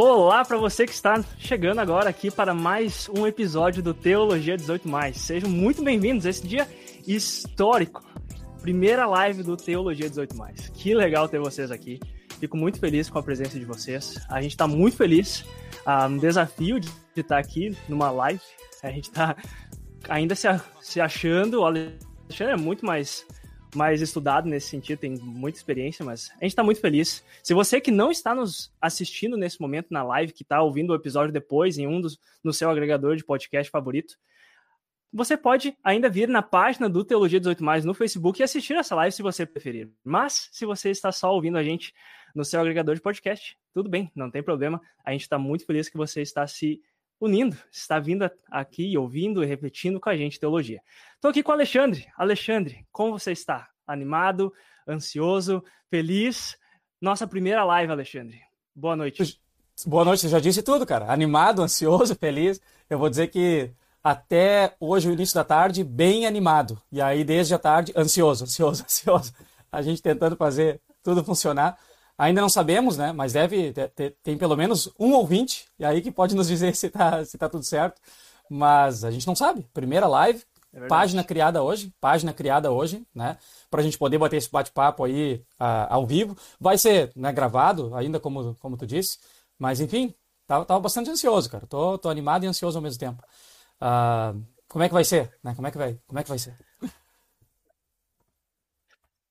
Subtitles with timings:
[0.00, 4.88] Olá para você que está chegando agora aqui para mais um episódio do Teologia 18
[5.14, 6.68] Sejam muito bem-vindos a esse dia
[7.04, 8.04] histórico.
[8.62, 10.36] Primeira live do Teologia 18
[10.72, 11.98] Que legal ter vocês aqui.
[12.38, 14.24] Fico muito feliz com a presença de vocês.
[14.28, 15.44] A gente está muito feliz
[15.84, 18.40] ah, no desafio de estar aqui numa live.
[18.84, 19.34] A gente está
[20.08, 20.46] ainda se,
[20.80, 21.62] se achando.
[21.62, 23.26] O Alexandre é muito mais
[23.74, 27.24] mais estudado nesse sentido, tem muita experiência, mas a gente está muito feliz.
[27.42, 30.94] Se você que não está nos assistindo nesse momento na live, que está ouvindo o
[30.94, 34.16] episódio depois em um dos no seu agregador de podcast favorito,
[35.12, 38.94] você pode ainda vir na página do Teologia 18 Mais no Facebook e assistir essa
[38.94, 39.90] live se você preferir.
[40.04, 41.94] Mas se você está só ouvindo a gente
[42.34, 44.80] no seu agregador de podcast, tudo bem, não tem problema.
[45.04, 46.82] A gente está muito feliz que você está se
[47.20, 50.80] unindo, está vindo aqui, ouvindo e repetindo com a gente teologia.
[51.14, 52.06] Estou aqui com o Alexandre.
[52.16, 53.68] Alexandre, como você está?
[53.86, 54.52] Animado,
[54.86, 56.56] ansioso, feliz?
[57.00, 58.40] Nossa primeira live, Alexandre.
[58.74, 59.40] Boa noite.
[59.86, 61.12] Boa noite, você já disse tudo, cara.
[61.12, 62.60] Animado, ansioso, feliz.
[62.90, 63.70] Eu vou dizer que
[64.02, 66.80] até hoje, o início da tarde, bem animado.
[66.90, 69.32] E aí, desde a tarde, ansioso, ansioso, ansioso.
[69.70, 71.78] A gente tentando fazer tudo funcionar.
[72.18, 73.12] Ainda não sabemos, né?
[73.12, 76.90] Mas deve ter, tem pelo menos um ouvinte, e aí que pode nos dizer se
[76.90, 78.00] tá, se tá tudo certo.
[78.50, 79.64] Mas a gente não sabe.
[79.72, 80.42] Primeira live,
[80.72, 83.38] é página criada hoje, página criada hoje, né?
[83.70, 86.36] Para a gente poder bater esse bate-papo aí ao vivo.
[86.58, 89.18] Vai ser né, gravado, ainda como, como tu disse.
[89.58, 90.14] Mas enfim,
[90.46, 91.66] tava, tava bastante ansioso, cara.
[91.66, 93.22] Tô, tô animado e ansioso ao mesmo tempo.
[93.80, 95.32] Uh, como é que vai ser?
[95.42, 95.54] Né?
[95.54, 95.98] Como é que vai?
[96.06, 96.56] Como é que vai ser?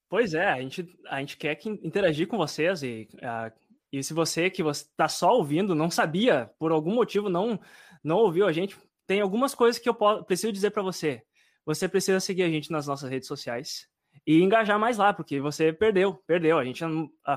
[0.08, 3.52] Pois é, a gente, a gente quer que interagir com vocês e, uh,
[3.92, 7.60] e se você que está só ouvindo não sabia, por algum motivo não,
[8.02, 8.76] não ouviu a gente,
[9.06, 11.22] tem algumas coisas que eu posso, preciso dizer para você.
[11.66, 13.86] Você precisa seguir a gente nas nossas redes sociais
[14.26, 16.58] e engajar mais lá, porque você perdeu, perdeu.
[16.58, 16.82] A gente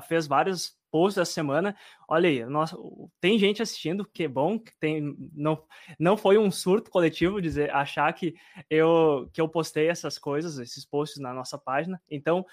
[0.08, 1.74] fez vários posts essa semana.
[2.06, 2.76] Olha aí, nossa,
[3.20, 5.64] tem gente assistindo, que é bom, que tem, não,
[5.98, 8.34] não foi um surto coletivo dizer, achar que
[8.68, 12.00] eu, que eu postei essas coisas, esses posts na nossa página.
[12.10, 12.44] Então,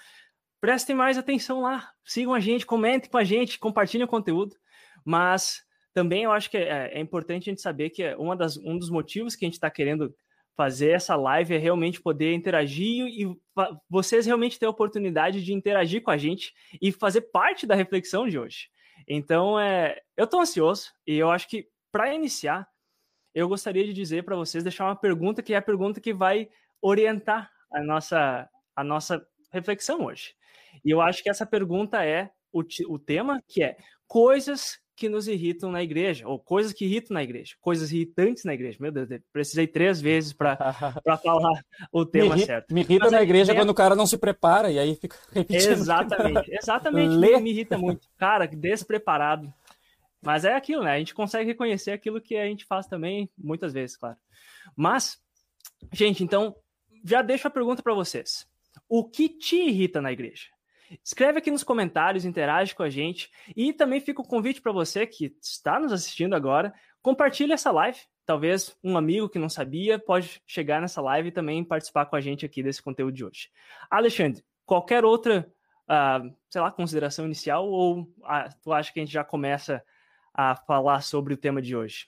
[0.60, 4.56] prestem mais atenção lá, sigam a gente, comentem com a gente, compartilhem o conteúdo.
[5.04, 5.62] Mas
[5.92, 8.90] também eu acho que é, é importante a gente saber que uma das, um dos
[8.90, 10.14] motivos que a gente está querendo
[10.56, 13.36] fazer essa live é realmente poder interagir e
[13.88, 18.28] vocês realmente ter a oportunidade de interagir com a gente e fazer parte da reflexão
[18.28, 18.68] de hoje.
[19.08, 22.68] Então, é, eu estou ansioso e eu acho que para iniciar,
[23.34, 26.48] eu gostaria de dizer para vocês deixar uma pergunta que é a pergunta que vai
[26.80, 30.34] orientar a nossa a nossa reflexão hoje.
[30.84, 35.26] E eu acho que essa pergunta é o, o tema que é coisas que nos
[35.26, 38.76] irritam na igreja, ou coisas que irritam na igreja, coisas irritantes na igreja.
[38.78, 40.58] Meu Deus, precisei três vezes para
[41.24, 42.74] falar o tema me certo.
[42.74, 45.70] Me irrita Mas na igreja quando o cara não se prepara e aí fica repetindo.
[45.70, 47.16] Exatamente, exatamente.
[47.16, 48.06] me, me irrita muito.
[48.18, 49.50] Cara, despreparado.
[50.20, 50.92] Mas é aquilo, né?
[50.92, 54.18] A gente consegue reconhecer aquilo que a gente faz também, muitas vezes, claro.
[54.76, 55.18] Mas,
[55.94, 56.54] gente, então,
[57.02, 58.46] já deixo a pergunta para vocês.
[58.86, 60.48] O que te irrita na igreja?
[61.04, 65.06] Escreve aqui nos comentários, interage com a gente e também fica o convite para você
[65.06, 67.98] que está nos assistindo agora, compartilhe essa live.
[68.26, 72.20] Talvez um amigo que não sabia pode chegar nessa live e também participar com a
[72.20, 73.48] gente aqui desse conteúdo de hoje.
[73.90, 75.50] Alexandre, qualquer outra,
[75.88, 78.06] uh, sei lá, consideração inicial ou uh,
[78.62, 79.82] tu acha que a gente já começa
[80.34, 82.06] a falar sobre o tema de hoje?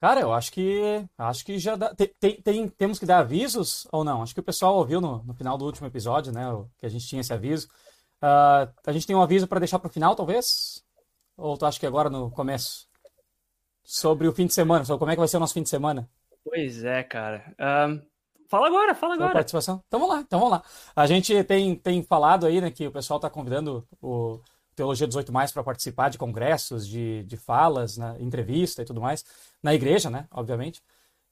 [0.00, 4.02] Cara, eu acho que acho que já dá, tem, tem, temos que dar avisos ou
[4.02, 4.20] não?
[4.20, 6.42] Acho que o pessoal ouviu no, no final do último episódio, né?
[6.78, 7.68] Que a gente tinha esse aviso.
[8.22, 10.84] Uh, a gente tem um aviso para deixar para o final, talvez?
[11.36, 12.86] Ou tu acha que agora no começo?
[13.82, 15.68] Sobre o fim de semana, sobre como é que vai ser o nosso fim de
[15.68, 16.08] semana?
[16.44, 17.52] Pois é, cara.
[17.54, 18.00] Uh,
[18.48, 19.32] fala agora, fala agora.
[19.32, 19.82] participação?
[19.88, 20.62] Então vamos lá, então vamos lá.
[20.94, 24.40] A gente tem, tem falado aí, né, que o pessoal está convidando o
[24.76, 29.24] Teologia 18 Mais para participar de congressos, de, de falas, né, entrevista e tudo mais,
[29.60, 30.80] na igreja, né, obviamente.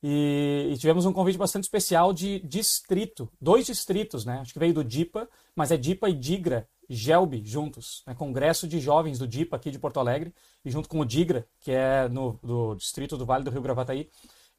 [0.02, 4.38] E, e, tivemos um convite bastante especial de distrito, dois distritos, né?
[4.40, 8.80] Acho que veio do DIPA, mas é DIPA e DIGRA, GELB juntos, né, Congresso de
[8.80, 10.34] Jovens do DIPA aqui de Porto Alegre,
[10.64, 14.10] e junto com o DIGRA, que é no do distrito do Vale do Rio Gravataí,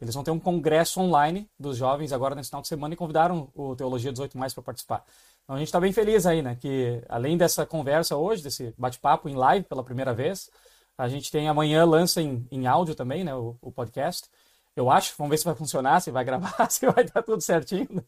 [0.01, 3.51] eles vão ter um congresso online dos jovens agora nesse final de semana e convidaram
[3.53, 5.05] o Teologia 18 Mais para participar.
[5.43, 6.57] Então a gente está bem feliz aí, né?
[6.59, 10.49] Que além dessa conversa hoje, desse bate-papo em live pela primeira vez,
[10.97, 13.35] a gente tem amanhã lança em, em áudio também, né?
[13.35, 14.27] O, o podcast.
[14.75, 18.03] Eu acho, vamos ver se vai funcionar, se vai gravar, se vai estar tudo certinho.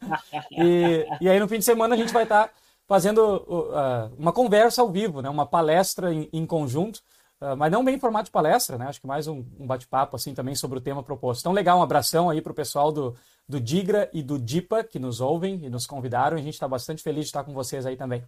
[0.52, 2.52] E, e aí no fim de semana a gente vai estar
[2.88, 5.30] fazendo uh, uma conversa ao vivo, né?
[5.30, 6.98] uma palestra em, em conjunto,
[7.42, 8.88] uh, mas não bem em formato de palestra, né?
[8.88, 11.42] acho que mais um, um bate-papo assim também sobre o tema proposto.
[11.42, 13.16] Então legal, um abração aí para o pessoal do,
[13.48, 17.02] do Digra e do Dipa que nos ouvem e nos convidaram, a gente está bastante
[17.02, 18.24] feliz de estar com vocês aí também.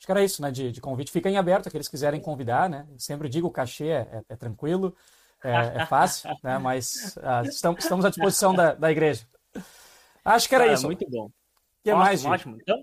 [0.00, 1.12] Acho que era isso, né, de, de convite.
[1.12, 2.86] Fica em aberto, aqueles que quiserem convidar, né?
[2.96, 4.96] Sempre digo, o cachê é, é, é tranquilo,
[5.44, 6.56] é, é fácil, né?
[6.56, 9.26] Mas uh, estamos, estamos à disposição da, da igreja.
[10.24, 10.86] Acho que era Cara, isso.
[10.86, 11.26] Muito bom.
[11.26, 11.32] O
[11.84, 12.56] que ótimo, mais, ótimo.
[12.62, 12.78] Então,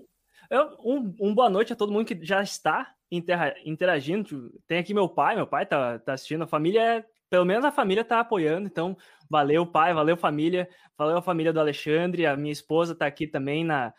[0.82, 4.52] um, um boa noite a todo mundo que já está interagindo.
[4.66, 8.04] Tem aqui meu pai, meu pai tá, tá assistindo, a família, pelo menos a família
[8.04, 8.96] tá apoiando, então
[9.28, 13.64] valeu pai, valeu família, valeu a família do Alexandre, a minha esposa tá aqui também
[13.64, 13.92] na,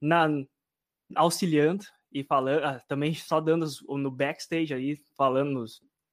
[0.00, 0.28] na
[1.14, 5.64] auxiliando e falando, ah, também só dando no backstage aí, falando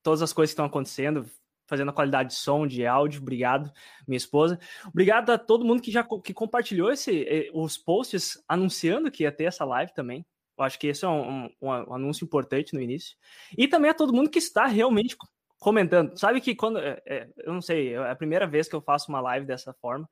[0.02, 1.26] todas as coisas que estão acontecendo,
[1.66, 3.22] fazendo a qualidade de som, de áudio.
[3.22, 3.72] Obrigado,
[4.08, 4.60] minha esposa.
[4.88, 9.32] Obrigado a todo mundo que já que compartilhou esse, eh, os posts anunciando que ia
[9.32, 10.26] ter essa live também.
[10.58, 13.18] Eu acho que esse é um, um, um anúncio importante no início.
[13.58, 15.18] E também a todo mundo que está realmente
[15.60, 16.18] comentando.
[16.18, 16.78] Sabe que quando.
[16.80, 20.08] É, eu não sei, é a primeira vez que eu faço uma live dessa forma.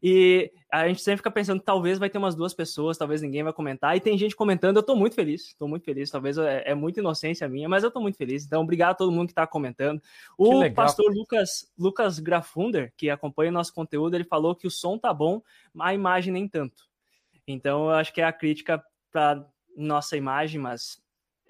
[0.00, 3.52] E a gente sempre fica pensando, talvez vai ter umas duas pessoas, talvez ninguém vai
[3.52, 3.96] comentar.
[3.96, 6.10] E tem gente comentando, eu tô muito feliz, tô muito feliz.
[6.10, 8.44] Talvez é, é muita inocência minha, mas eu tô muito feliz.
[8.44, 10.00] Então, obrigado a todo mundo que tá comentando.
[10.38, 14.96] O pastor Lucas, Lucas Grafunder, que acompanha o nosso conteúdo, ele falou que o som
[14.96, 15.42] tá bom,
[15.78, 16.84] a imagem nem tanto.
[17.46, 19.44] Então, eu acho que é a crítica para
[19.76, 21.01] nossa imagem, mas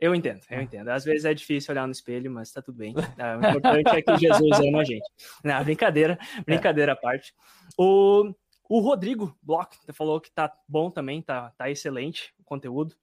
[0.02, 0.62] eu entendo, eu ah.
[0.64, 0.88] entendo.
[0.88, 2.92] Às vezes é difícil olhar no espelho, mas tá tudo bem.
[3.16, 5.08] É, o importante é que Jesus ama a gente.
[5.44, 7.32] Não, brincadeira, brincadeira à parte.
[7.78, 8.34] O,
[8.68, 12.96] o Rodrigo Bloch falou que tá bom também, tá, tá excelente o conteúdo.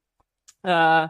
[0.62, 1.08] Uh,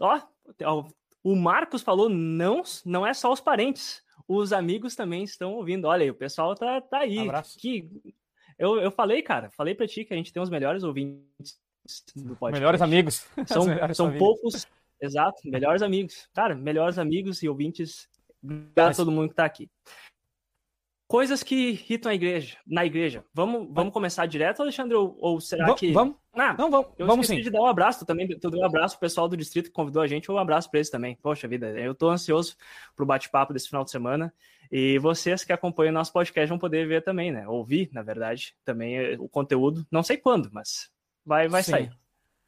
[0.00, 0.88] ó,
[1.22, 5.86] o Marcos falou, não, não é só os parentes, os amigos também estão ouvindo.
[5.86, 7.18] Olha aí, o pessoal tá, tá aí.
[7.18, 7.58] Abraço.
[7.58, 7.90] Que,
[8.58, 11.60] eu, eu falei, cara, falei pra ti que a gente tem os melhores ouvintes
[12.16, 12.58] do podcast.
[12.58, 13.26] Melhores amigos.
[13.46, 14.66] São, são poucos
[15.00, 16.28] Exato, melhores amigos.
[16.34, 18.08] Cara, melhores amigos e ouvintes.
[18.42, 19.68] Obrigado a todo mundo que tá aqui.
[21.10, 23.24] Coisas que irritam a igreja, na igreja.
[23.34, 24.94] Vamos, vamos começar direto, Alexandre?
[24.94, 25.92] Ou, ou será v que.
[25.92, 26.14] Vamos?
[26.32, 27.40] Ah, não, vamos, eu vamos sim.
[27.40, 28.28] de dar um abraço também.
[28.28, 30.30] Tu deu um abraço pro pessoal do distrito que convidou a gente.
[30.30, 31.18] Um abraço para eles também.
[31.20, 32.54] Poxa vida, eu tô ansioso
[32.94, 34.32] pro bate-papo desse final de semana.
[34.70, 37.48] E vocês que acompanham o nosso podcast vão poder ver também, né?
[37.48, 39.84] Ouvir, na verdade, também eh, o conteúdo.
[39.90, 40.92] Não sei quando, mas
[41.26, 41.90] vai, vai sair.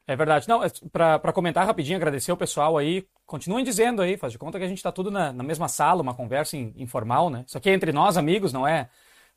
[0.05, 0.47] É verdade.
[0.47, 3.07] Não, é para comentar rapidinho, agradecer o pessoal aí.
[3.25, 6.01] Continuem dizendo aí, faz de conta que a gente está tudo na, na, mesma sala,
[6.01, 7.45] uma conversa in, informal, né?
[7.47, 8.89] Isso aqui é entre nós, amigos, não é,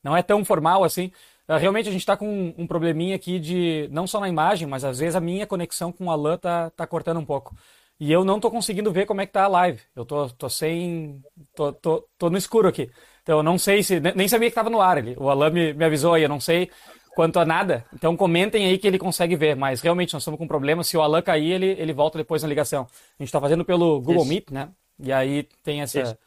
[0.02, 1.12] não é tão formal assim.
[1.48, 4.84] Uh, realmente a gente está com um, probleminha aqui de, não só na imagem, mas
[4.84, 7.56] às vezes a minha conexão com o Alan tá, tá cortando um pouco.
[7.98, 9.80] E eu não tô conseguindo ver como é que tá a live.
[9.94, 11.22] Eu tô, tô sem.
[11.54, 12.90] Tô, tô, tô no escuro aqui.
[13.22, 14.00] Então eu não sei se.
[14.00, 14.98] Nem sabia que estava no ar.
[14.98, 16.70] Ele, o Alan me, me avisou aí, eu não sei
[17.16, 17.82] quanto a nada.
[17.94, 19.56] Então comentem aí que ele consegue ver.
[19.56, 20.84] Mas realmente nós estamos com um problema.
[20.84, 22.82] Se o Alan cair, ele, ele volta depois na ligação.
[22.82, 24.28] A gente está fazendo pelo Google Isso.
[24.28, 24.68] Meet, né?
[25.00, 26.18] E aí tem essa,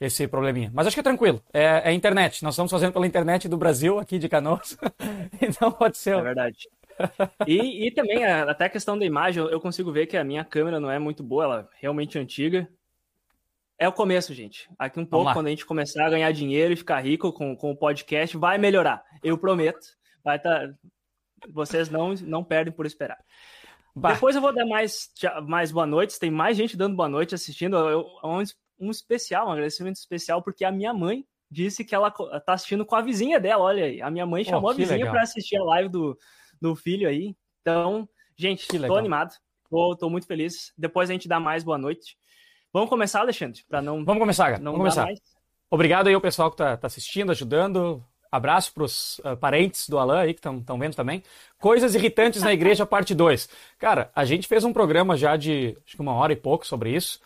[0.00, 0.70] esse probleminha.
[0.72, 1.42] Mas acho que é tranquilo.
[1.52, 2.44] É, é internet.
[2.44, 4.78] Nós estamos fazendo pela internet do Brasil, aqui de Canoas.
[5.42, 6.16] então pode ser.
[6.16, 6.68] É verdade.
[7.44, 10.78] e, e também, até a questão da imagem, eu consigo ver que a minha câmera
[10.78, 12.68] não é muito boa, ela é realmente antiga.
[13.76, 14.70] É o começo, gente.
[14.78, 17.72] Aqui um pouco, quando a gente começar a ganhar dinheiro e ficar rico com, com
[17.72, 19.04] o podcast, vai melhorar.
[19.22, 20.68] Eu prometo vai tá,
[21.48, 23.16] vocês não, não perdem por esperar.
[23.94, 24.12] Bah.
[24.12, 25.08] Depois eu vou dar mais,
[25.46, 26.18] mais boa noite.
[26.18, 27.76] Tem mais gente dando boa noite assistindo.
[27.76, 28.42] Eu, um,
[28.80, 32.96] um especial, um agradecimento especial, porque a minha mãe disse que ela tá assistindo com
[32.96, 33.62] a vizinha dela.
[33.62, 36.18] Olha aí, a minha mãe chamou oh, a vizinha para assistir a live do,
[36.60, 37.36] do filho aí.
[37.62, 38.96] Então, gente, que tô legal.
[38.96, 39.32] animado.
[39.70, 40.72] Tô, tô muito feliz.
[40.76, 42.18] Depois a gente dá mais boa noite.
[42.72, 43.62] Vamos começar, Alexandre?
[43.68, 44.04] Para não.
[44.04, 44.58] Vamos começar, cara.
[44.58, 45.04] Não Vamos começar.
[45.04, 45.20] Mais.
[45.70, 48.04] Obrigado aí ao pessoal que tá, tá assistindo, ajudando.
[48.36, 51.22] Abraço para os uh, parentes do Alan aí que estão vendo também.
[51.58, 53.48] Coisas irritantes na igreja, parte 2.
[53.78, 56.94] Cara, a gente fez um programa já de acho que uma hora e pouco sobre
[56.94, 57.20] isso.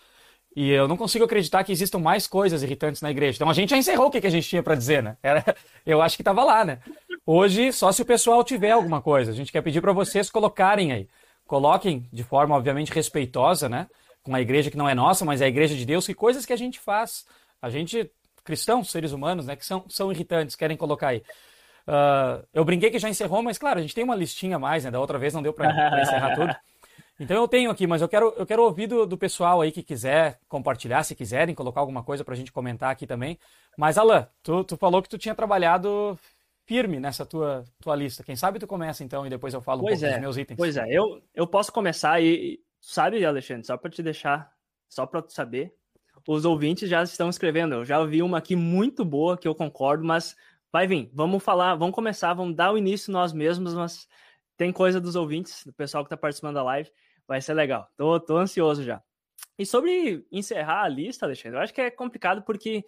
[0.55, 3.37] E eu não consigo acreditar que existam mais coisas irritantes na igreja.
[3.37, 5.17] Então a gente já encerrou o que, que a gente tinha para dizer, né?
[5.23, 6.81] Era, eu acho que estava lá, né?
[7.25, 9.31] Hoje, só se o pessoal tiver alguma coisa.
[9.31, 11.09] A gente quer pedir para vocês colocarem aí.
[11.47, 13.87] Coloquem de forma, obviamente, respeitosa, né?
[14.23, 16.45] Com a igreja que não é nossa, mas é a igreja de Deus, que coisas
[16.45, 17.25] que a gente faz.
[17.62, 18.11] A gente
[18.50, 21.23] cristãos, seres humanos, né, que são, são irritantes, querem colocar aí.
[21.87, 24.85] Uh, eu brinquei que já encerrou, mas claro, a gente tem uma listinha a mais,
[24.85, 24.90] né?
[24.90, 26.54] Da outra vez não deu para encerrar tudo.
[27.23, 29.83] Então eu tenho aqui, mas eu quero, eu quero ouvir do, do pessoal aí que
[29.83, 33.38] quiser compartilhar, se quiserem, colocar alguma coisa para a gente comentar aqui também.
[33.76, 36.19] Mas, Alan, tu, tu falou que tu tinha trabalhado
[36.64, 38.25] firme nessa tua, tua lista.
[38.25, 40.38] Quem sabe tu começa então e depois eu falo pois um pouco é, dos meus
[40.38, 40.57] itens.
[40.57, 44.50] Pois é, eu, eu posso começar e, sabe, Alexandre, só para te deixar,
[44.88, 45.75] só para tu saber,
[46.27, 47.75] os ouvintes já estão escrevendo.
[47.77, 50.37] Eu já vi uma aqui muito boa que eu concordo, mas
[50.73, 51.11] vai vir.
[51.12, 54.09] Vamos falar, vamos começar, vamos dar o início nós mesmos, mas
[54.57, 56.91] tem coisa dos ouvintes, do pessoal que está participando da live.
[57.27, 57.89] Vai ser legal.
[57.97, 59.03] Tô, tô ansioso já.
[59.59, 62.85] E sobre encerrar a lista, Alexandre, eu acho que é complicado porque,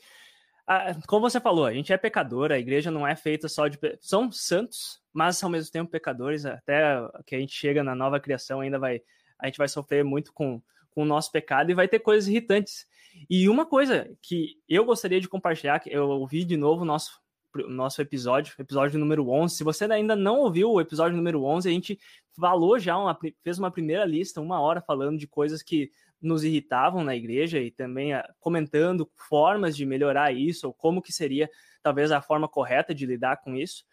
[1.06, 3.78] como você falou, a gente é pecador, a igreja não é feita só de.
[4.00, 6.46] São santos, mas ao mesmo tempo pecadores.
[6.46, 6.82] Até
[7.26, 9.02] que a gente chega na nova criação, ainda vai.
[9.38, 12.86] A gente vai sofrer muito com, com o nosso pecado e vai ter coisas irritantes.
[13.28, 17.20] E uma coisa que eu gostaria de compartilhar, que eu ouvi de novo nosso,
[17.68, 19.56] nosso episódio, episódio número 11.
[19.56, 21.98] Se você ainda não ouviu o episódio número 11, a gente
[22.38, 25.90] falou já, uma, fez uma primeira lista, uma hora, falando de coisas que
[26.20, 31.12] nos irritavam na igreja e também ah, comentando formas de melhorar isso, ou como que
[31.12, 31.50] seria
[31.82, 33.84] talvez a forma correta de lidar com isso.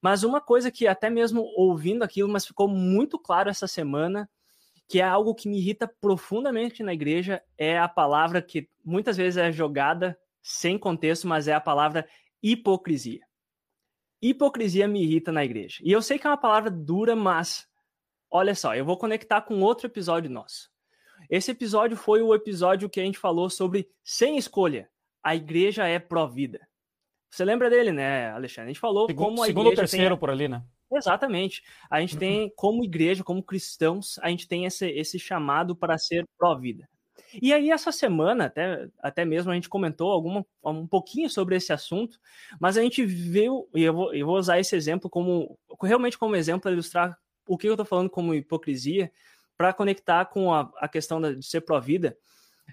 [0.00, 4.28] Mas uma coisa que até mesmo ouvindo aquilo, mas ficou muito claro essa semana,
[4.90, 9.36] que é algo que me irrita profundamente na igreja, é a palavra que muitas vezes
[9.36, 12.08] é jogada sem contexto, mas é a palavra
[12.42, 13.20] hipocrisia.
[14.20, 15.78] Hipocrisia me irrita na igreja.
[15.84, 17.68] E eu sei que é uma palavra dura, mas
[18.28, 20.68] olha só, eu vou conectar com outro episódio nosso.
[21.30, 24.90] Esse episódio foi o episódio que a gente falou sobre sem escolha.
[25.22, 26.66] A igreja é pró-vida.
[27.30, 28.70] Você lembra dele, né, Alexandre?
[28.70, 29.86] A gente falou segundo, como a segundo igreja.
[29.86, 30.18] Segundo ou terceiro tem...
[30.18, 30.64] por ali, né?
[30.92, 31.62] Exatamente.
[31.88, 32.50] A gente tem, uhum.
[32.56, 36.88] como igreja, como cristãos, a gente tem esse, esse chamado para ser pró-vida.
[37.40, 41.72] E aí, essa semana, até, até mesmo a gente comentou alguma, um pouquinho sobre esse
[41.72, 42.18] assunto,
[42.58, 46.34] mas a gente viu, e eu vou, eu vou usar esse exemplo como realmente como
[46.34, 47.16] exemplo para ilustrar
[47.46, 49.12] o que eu estou falando como hipocrisia,
[49.56, 52.16] para conectar com a, a questão de ser pró-vida,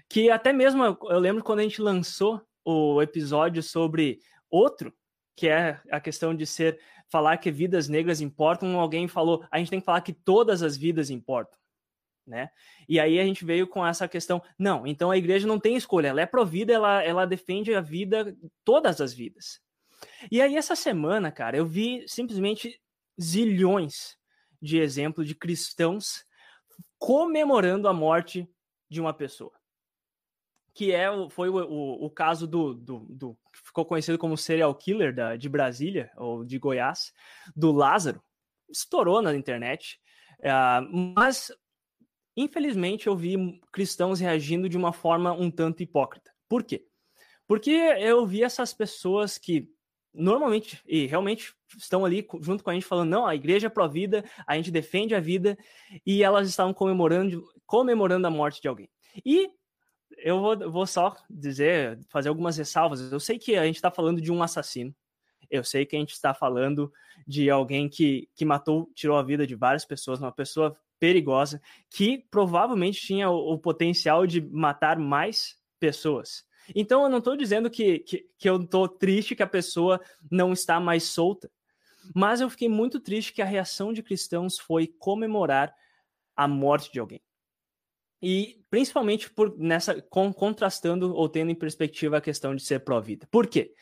[0.08, 4.20] que até mesmo eu lembro quando a gente lançou o episódio sobre
[4.50, 4.92] outro,
[5.36, 9.70] que é a questão de ser falar que vidas negras importam, alguém falou, a gente
[9.70, 11.58] tem que falar que todas as vidas importam.
[12.26, 12.50] Né?
[12.86, 16.08] E aí a gente veio com essa questão, não, então a igreja não tem escolha,
[16.08, 19.60] ela é provida, ela, ela defende a vida, todas as vidas.
[20.30, 22.78] E aí essa semana, cara, eu vi simplesmente
[23.20, 24.18] zilhões
[24.60, 26.24] de exemplos de cristãos
[26.98, 28.48] comemorando a morte
[28.90, 29.57] de uma pessoa.
[30.78, 35.12] Que é, foi o, o, o caso do, do, do ficou conhecido como serial killer
[35.12, 37.12] da, de Brasília, ou de Goiás,
[37.56, 38.22] do Lázaro,
[38.70, 39.98] estourou na internet,
[40.38, 41.50] uh, mas
[42.36, 46.30] infelizmente eu vi cristãos reagindo de uma forma um tanto hipócrita.
[46.48, 46.86] Por quê?
[47.44, 49.68] Porque eu vi essas pessoas que
[50.14, 54.24] normalmente e realmente estão ali junto com a gente falando não a igreja é pró-vida
[54.46, 55.56] a gente defende a vida
[56.06, 58.88] e elas estavam comemorando comemorando a morte de alguém
[59.24, 59.50] e
[60.18, 63.12] eu vou, vou só dizer, fazer algumas ressalvas.
[63.12, 64.94] Eu sei que a gente está falando de um assassino.
[65.50, 66.92] Eu sei que a gente está falando
[67.26, 71.60] de alguém que, que matou, tirou a vida de várias pessoas, uma pessoa perigosa,
[71.90, 76.44] que provavelmente tinha o, o potencial de matar mais pessoas.
[76.74, 80.52] Então eu não estou dizendo que, que, que eu estou triste que a pessoa não
[80.52, 81.50] está mais solta,
[82.14, 85.74] mas eu fiquei muito triste que a reação de cristãos foi comemorar
[86.36, 87.22] a morte de alguém.
[88.20, 93.28] E principalmente por nessa com, contrastando ou tendo em perspectiva a questão de ser pró-vida.
[93.30, 93.72] Por quê?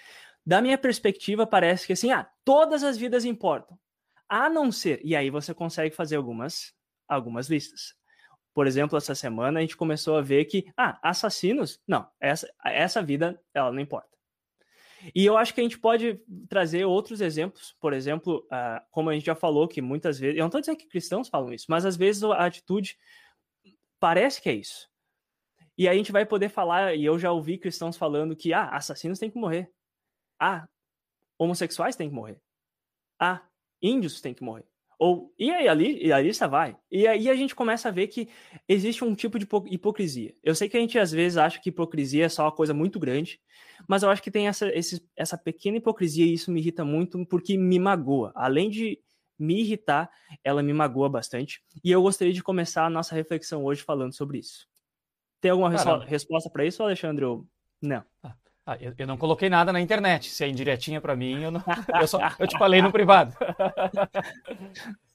[0.45, 3.79] Da minha perspectiva, parece que assim, ah, todas as vidas importam.
[4.29, 6.75] A não ser, e aí você consegue fazer algumas
[7.09, 7.95] algumas listas.
[8.53, 13.03] Por exemplo, essa semana a gente começou a ver que, ah, assassinos, não, essa, essa
[13.03, 14.17] vida, ela não importa.
[15.15, 19.15] E eu acho que a gente pode trazer outros exemplos, por exemplo, uh, como a
[19.15, 21.85] gente já falou, que muitas vezes, eu não estou dizendo que cristãos falam isso, mas
[21.85, 22.97] às vezes a atitude
[23.99, 24.89] Parece que é isso.
[25.79, 29.19] E a gente vai poder falar, e eu já ouvi cristãos falando que, ah, assassinos
[29.19, 29.71] têm que morrer.
[30.41, 30.67] Ah,
[31.39, 32.41] homossexuais têm que morrer.
[33.21, 33.43] Ah,
[33.83, 34.67] índios têm que morrer.
[34.99, 36.75] Ou, e aí ali, e a lista vai.
[36.91, 38.29] E aí a gente começa a ver que
[38.67, 40.35] existe um tipo de hipocrisia.
[40.43, 42.99] Eu sei que a gente às vezes acha que hipocrisia é só uma coisa muito
[42.99, 43.39] grande,
[43.87, 47.25] mas eu acho que tem essa, esse, essa pequena hipocrisia e isso me irrita muito
[47.27, 48.33] porque me magoa.
[48.35, 48.99] Além de
[49.39, 50.11] me irritar,
[50.43, 51.63] ela me magoa bastante.
[51.85, 54.67] E eu gostaria de começar a nossa reflexão hoje falando sobre isso.
[55.41, 55.71] Tem alguma
[56.05, 57.25] resposta para isso, Alexandre?
[57.81, 58.05] Não.
[58.23, 58.35] Ah,
[58.67, 60.29] ah, eu, eu, não coloquei nada na internet.
[60.29, 61.63] Se é indiretinha para mim, eu, não,
[62.01, 63.33] eu, só, eu te falei no privado.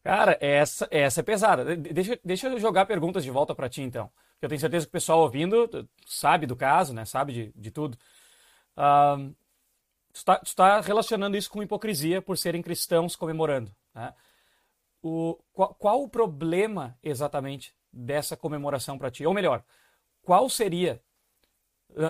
[0.03, 1.75] Cara, essa, essa é pesada.
[1.75, 4.09] Deixa, deixa eu jogar perguntas de volta para ti, então.
[4.41, 7.03] Eu tenho certeza que o pessoal ouvindo sabe do caso, né?
[7.05, 7.97] Sabe de, de tudo.
[8.77, 9.35] Uh,
[10.13, 13.71] tu está, tu está relacionando isso com hipocrisia por serem cristãos comemorando.
[13.93, 14.13] Né?
[15.01, 19.25] O, qual, qual o problema exatamente dessa comemoração para ti?
[19.25, 19.63] Ou melhor,
[20.21, 21.01] qual seria,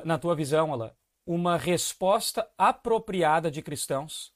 [0.04, 0.92] na tua visão, Alain,
[1.26, 4.34] uma resposta apropriada de cristãos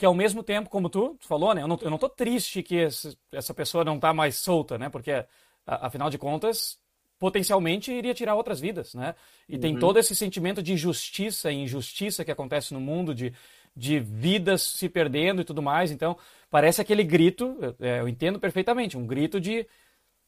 [0.00, 2.62] que ao mesmo tempo, como tu, tu falou, né, eu não, eu não tô triste
[2.62, 5.26] que esse, essa pessoa não tá mais solta, né, porque
[5.66, 6.78] afinal de contas,
[7.18, 9.14] potencialmente iria tirar outras vidas, né,
[9.46, 9.60] e uhum.
[9.60, 13.34] tem todo esse sentimento de justiça e injustiça que acontece no mundo, de,
[13.76, 15.90] de vidas se perdendo e tudo mais.
[15.90, 16.16] Então,
[16.50, 19.66] parece aquele grito, eu, é, entendo perfeitamente, um grito de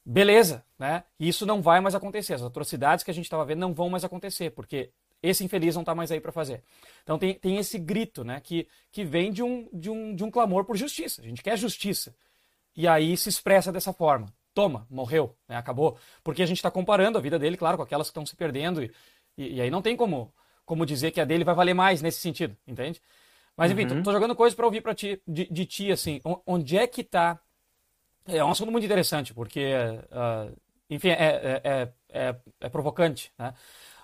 [0.05, 1.03] beleza, né?
[1.19, 2.33] Isso não vai mais acontecer.
[2.33, 5.81] As atrocidades que a gente estava vendo não vão mais acontecer, porque esse infeliz não
[5.81, 6.61] está mais aí para fazer.
[7.03, 8.41] Então tem, tem esse grito, né?
[8.41, 11.21] Que, que vem de um, de, um, de um clamor por justiça.
[11.21, 12.13] A gente quer justiça.
[12.75, 14.27] E aí se expressa dessa forma.
[14.53, 15.55] Toma, morreu, né?
[15.55, 15.97] acabou.
[16.23, 18.83] Porque a gente está comparando a vida dele, claro, com aquelas que estão se perdendo.
[18.83, 18.91] E,
[19.37, 20.33] e, e, aí não tem como,
[20.65, 23.01] como dizer que a dele vai valer mais nesse sentido, entende?
[23.55, 23.97] Mas enfim, uhum.
[23.97, 27.01] tô, tô jogando coisas para ouvir para ti, de, de, ti, assim, onde é que
[27.01, 27.39] está
[28.25, 29.73] é um assunto muito interessante, porque,
[30.11, 30.55] uh,
[30.89, 33.53] enfim, é, é, é, é, é provocante, né?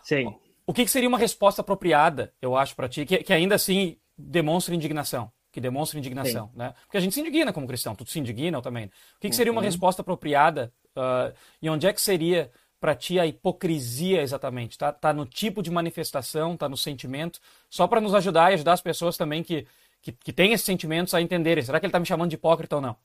[0.04, 0.36] Sim.
[0.66, 3.98] O que, que, seria uma resposta apropriada, eu acho, para ti, que, que, ainda assim
[4.18, 5.32] demonstra indignação?
[5.52, 6.58] Que demonstra indignação, Sim.
[6.58, 6.74] né?
[6.84, 8.86] Porque a gente se indigna como cristão, tu se indigna também.
[8.86, 9.66] O que, que seria uma uhum.
[9.66, 14.78] resposta apropriada uh, e onde é que seria para ti a hipocrisia exatamente?
[14.78, 18.74] Tá, tá no tipo de manifestação, tá no sentimento, só para nos ajudar e ajudar
[18.74, 19.68] as pessoas também que,
[20.02, 21.64] que, que têm esses sentimentos a entenderem.
[21.64, 22.96] Será que ele está me chamando de hipócrita ou não?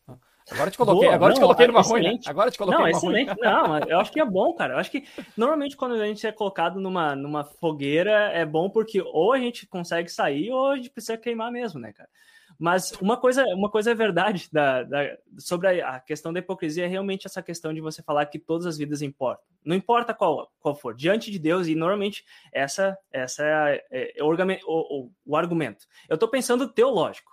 [0.51, 2.07] Agora te coloquei, Boa, agora não, te coloquei numa excelente.
[2.07, 2.21] ruim, né?
[2.27, 3.29] Agora te coloquei não, numa excelente.
[3.29, 3.41] ruim.
[3.41, 4.75] Não, eu acho que é bom, cara.
[4.75, 5.05] Eu acho que
[5.37, 9.67] normalmente quando a gente é colocado numa, numa fogueira é bom porque ou a gente
[9.67, 12.11] consegue sair ou a gente precisa queimar mesmo, né, cara?
[12.59, 16.85] Mas uma coisa, uma coisa é verdade da, da, sobre a, a, questão da hipocrisia
[16.85, 19.45] é realmente essa questão de você falar que todas as vidas importam.
[19.65, 24.25] Não importa qual, qual for, diante de Deus, e normalmente essa, essa é, é, é
[24.25, 24.33] o,
[24.67, 25.87] o, o, argumento.
[26.09, 27.33] Eu estou pensando teológico.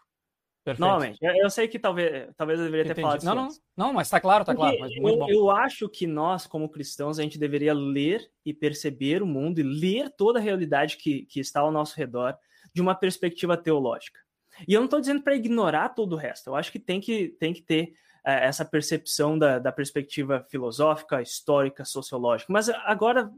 [0.64, 0.88] Perfeito.
[0.88, 3.08] Novamente, eu sei que talvez, talvez eu deveria ter Entendi.
[3.08, 4.78] falado não, não, não, mas está claro, está claro.
[4.96, 9.58] eu, eu, acho que nós, como cristãos, a gente deveria ler e perceber o mundo
[9.58, 12.38] e ler toda a realidade que, que está ao nosso redor
[12.72, 14.20] de uma perspectiva teológica.
[14.68, 16.50] E eu não estou dizendo para ignorar todo o resto.
[16.50, 17.94] Eu acho que tem que, tem que ter
[18.26, 22.52] é, essa percepção da, da perspectiva filosófica, histórica, sociológica.
[22.52, 23.32] Mas agora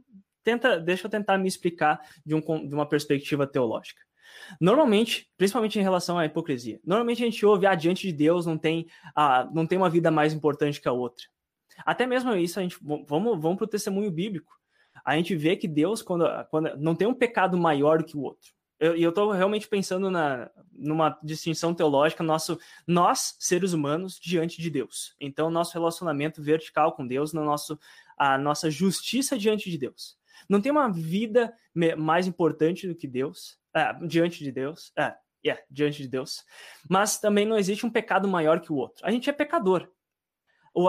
[0.44, 4.02] tenta, deixa eu tentar me explicar de, um, de uma perspectiva teológica.
[4.60, 8.58] Normalmente, principalmente em relação à hipocrisia, normalmente a gente ouve, ah, diante de Deus não
[8.58, 11.26] tem, ah, não tem uma vida mais importante que a outra.
[11.86, 14.54] Até mesmo isso, a gente vamos, vamos para o testemunho bíblico.
[15.04, 18.22] A gente vê que Deus, quando, quando não tem um pecado maior do que o
[18.22, 18.52] outro.
[18.84, 24.70] Eu, eu estou realmente pensando na, numa distinção teológica, nosso, nós, seres humanos, diante de
[24.70, 25.16] Deus.
[25.22, 27.80] Então, nosso relacionamento vertical com Deus, no nosso,
[28.18, 30.18] a nossa justiça diante de Deus.
[30.50, 31.54] Não tem uma vida
[31.98, 34.92] mais importante do que Deus, é, diante de Deus.
[34.98, 35.16] É,
[35.46, 36.44] yeah, diante de Deus.
[36.90, 39.06] Mas também não existe um pecado maior que o outro.
[39.06, 39.90] A gente é pecador.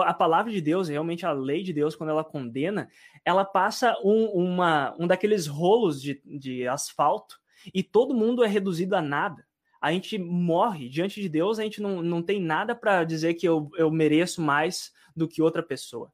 [0.03, 2.89] A palavra de Deus, realmente a lei de Deus, quando ela condena,
[3.23, 7.39] ela passa um, uma, um daqueles rolos de, de asfalto
[7.73, 9.45] e todo mundo é reduzido a nada.
[9.81, 13.47] A gente morre diante de Deus, a gente não, não tem nada para dizer que
[13.47, 16.11] eu, eu mereço mais do que outra pessoa.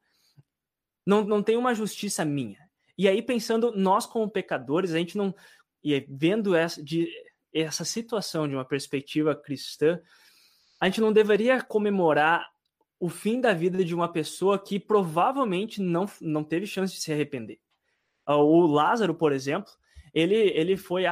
[1.05, 2.59] Não, não tem uma justiça minha.
[2.97, 5.33] E aí, pensando nós como pecadores, a gente não.
[5.83, 7.09] E vendo essa, de,
[7.53, 9.99] essa situação de uma perspectiva cristã,
[10.79, 12.51] a gente não deveria comemorar
[12.99, 17.11] o fim da vida de uma pessoa que provavelmente não, não teve chance de se
[17.11, 17.59] arrepender.
[18.27, 19.71] O Lázaro, por exemplo,
[20.13, 21.03] ele, ele, foi,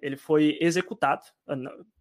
[0.00, 1.22] ele foi executado.
[1.46, 1.56] Ah,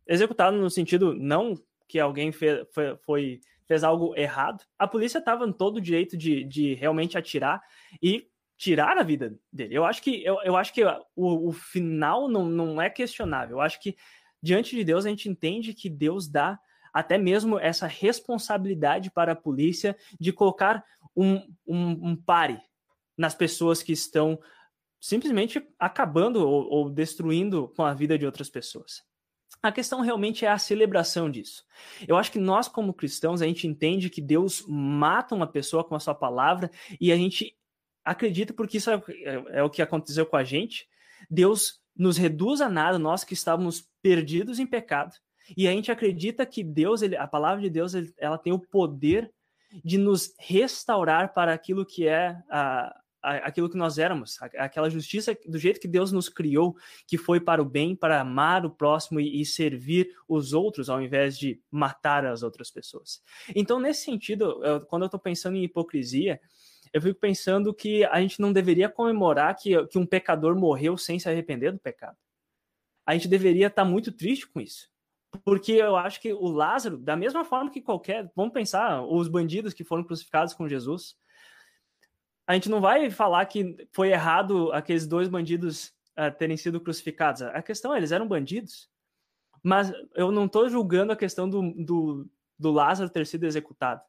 [0.08, 1.56] executado no sentido não
[1.88, 4.66] que alguém fez, foi, foi fez algo errado.
[4.78, 7.62] A polícia estava em todo o direito de, de realmente atirar
[8.04, 9.74] e tirar a vida dele.
[9.74, 10.84] Eu acho que, eu, eu acho que
[11.16, 13.58] o, o final não, não é questionável.
[13.58, 13.96] Eu acho que
[14.44, 16.60] diante de Deus a gente entende que Deus dá
[16.94, 20.84] até mesmo essa responsabilidade para a polícia de colocar
[21.16, 22.60] um, um, um pare
[23.18, 24.38] nas pessoas que estão
[25.02, 29.04] simplesmente acabando ou, ou destruindo com a vida de outras pessoas.
[29.62, 31.66] A questão realmente é a celebração disso.
[32.08, 35.96] Eu acho que nós, como cristãos, a gente entende que Deus mata uma pessoa com
[35.96, 37.58] a sua palavra e a gente
[38.06, 40.88] acredita, porque isso é, é, é o que aconteceu com a gente.
[41.30, 45.16] Deus nos reduz a nada, nós que estávamos perdidos em pecado,
[45.58, 48.60] e a gente acredita que Deus, ele, a palavra de Deus, ele, ela tem o
[48.60, 49.32] poder
[49.84, 55.58] de nos restaurar para aquilo que é a, aquilo que nós éramos, aquela justiça do
[55.58, 56.76] jeito que Deus nos criou,
[57.08, 61.02] que foi para o bem, para amar o próximo e, e, servir os outros, ao
[61.02, 63.22] invés de matar as outras pessoas.
[63.56, 66.40] Então, nesse sentido, eu, quando eu estou pensando em hipocrisia,
[66.92, 71.20] eu fico pensando que a gente não deveria comemorar que, que um pecador morreu sem
[71.20, 72.18] se arrepender do pecado.
[73.06, 74.90] A gente deveria estar tá muito triste com isso.
[75.46, 79.74] Porque eu acho que o Lázaro, da mesma forma que qualquer, vamos pensar, os bandidos
[79.74, 81.16] que foram crucificados com Jesus,
[82.52, 87.42] a gente não vai falar que foi errado aqueles dois bandidos uh, terem sido crucificados.
[87.44, 88.90] A questão é, eles eram bandidos.
[89.64, 94.02] Mas eu não estou julgando a questão do, do, do Lázaro ter sido executado.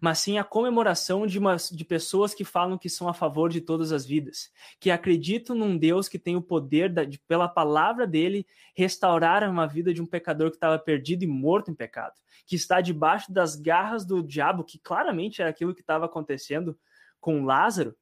[0.00, 3.60] mas sim a comemoração de, uma, de pessoas que falam que são a favor de
[3.60, 8.06] todas as vidas, que acreditam num Deus que tem o poder, da, de, pela palavra
[8.06, 12.14] dele, restaurar uma vida de um pecador que estava perdido e morto em pecado,
[12.46, 16.78] que está debaixo das garras do diabo, que claramente era aquilo que estava acontecendo
[17.20, 17.94] com Lázaro,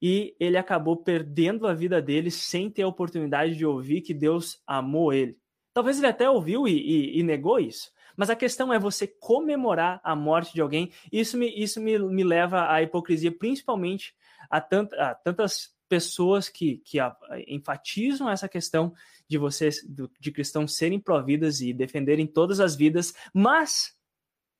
[0.00, 4.62] e ele acabou perdendo a vida dele sem ter a oportunidade de ouvir que Deus
[4.66, 5.36] amou ele.
[5.72, 10.00] Talvez ele até ouviu e, e, e negou isso, mas a questão é você comemorar
[10.02, 10.92] a morte de alguém.
[11.10, 14.14] Isso me, isso me, me leva à hipocrisia, principalmente
[14.50, 17.16] a, tant, a tantas pessoas que, que a,
[17.46, 18.92] enfatizam essa questão
[19.28, 19.80] de vocês,
[20.18, 23.96] de cristãos serem providas e defenderem todas as vidas, mas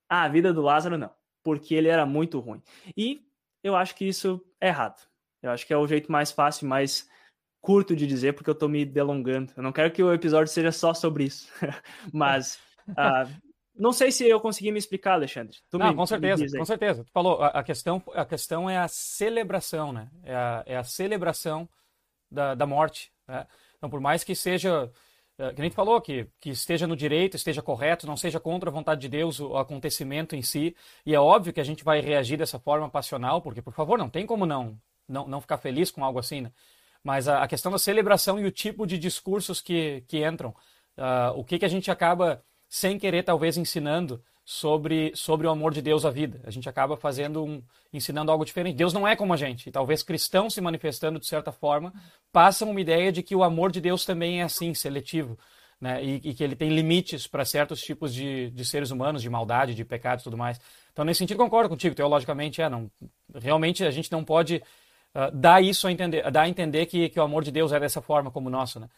[0.09, 1.11] a vida do Lázaro não,
[1.43, 2.63] porque ele era muito ruim.
[2.97, 3.28] E
[3.63, 5.01] eu acho que isso é errado.
[5.43, 7.09] Eu acho que é o jeito mais fácil, mais
[7.61, 9.53] curto de dizer, porque eu tô me delongando.
[9.57, 11.49] Eu não quero que o episódio seja só sobre isso.
[12.13, 13.29] Mas uh,
[13.75, 15.57] não sei se eu consegui me explicar, Alexandre.
[15.71, 17.05] Tu não, me, com certeza, com certeza.
[17.05, 20.11] Tu falou, a, a, questão, a questão é a celebração, né?
[20.23, 21.69] É a, é a celebração
[22.31, 23.13] da, da morte.
[23.27, 23.47] Né?
[23.77, 24.91] Então, por mais que seja,
[25.55, 28.73] que nem tu falou, que, que esteja no direito, esteja correto, não seja contra a
[28.73, 30.75] vontade de Deus o acontecimento em si,
[31.07, 34.11] e é óbvio que a gente vai reagir dessa forma passional, porque, por favor, não
[34.11, 34.77] tem como não,
[35.09, 36.53] não, não ficar feliz com algo assim, né?
[37.05, 40.51] Mas a, a questão da celebração e o tipo de discursos que, que entram,
[40.97, 45.75] uh, o que, que a gente acaba sem querer talvez ensinando sobre, sobre o amor
[45.75, 46.41] de Deus à vida.
[46.43, 48.77] A gente acaba fazendo um, ensinando algo diferente.
[48.77, 49.69] Deus não é como a gente.
[49.69, 51.93] E talvez cristãos se manifestando de certa forma
[52.33, 55.39] passam uma ideia de que o amor de Deus também é assim, seletivo.
[55.79, 56.03] Né?
[56.03, 59.75] E, e que ele tem limites para certos tipos de, de seres humanos, de maldade,
[59.75, 60.59] de pecado e tudo mais.
[60.95, 61.95] Então, nesse sentido, concordo contigo.
[61.95, 62.91] Teologicamente, é, não,
[63.35, 64.63] realmente a gente não pode
[65.15, 67.79] uh, dar isso a entender, dar a entender que, que o amor de Deus é
[67.79, 68.81] dessa forma como o nosso.
[68.81, 68.89] Né?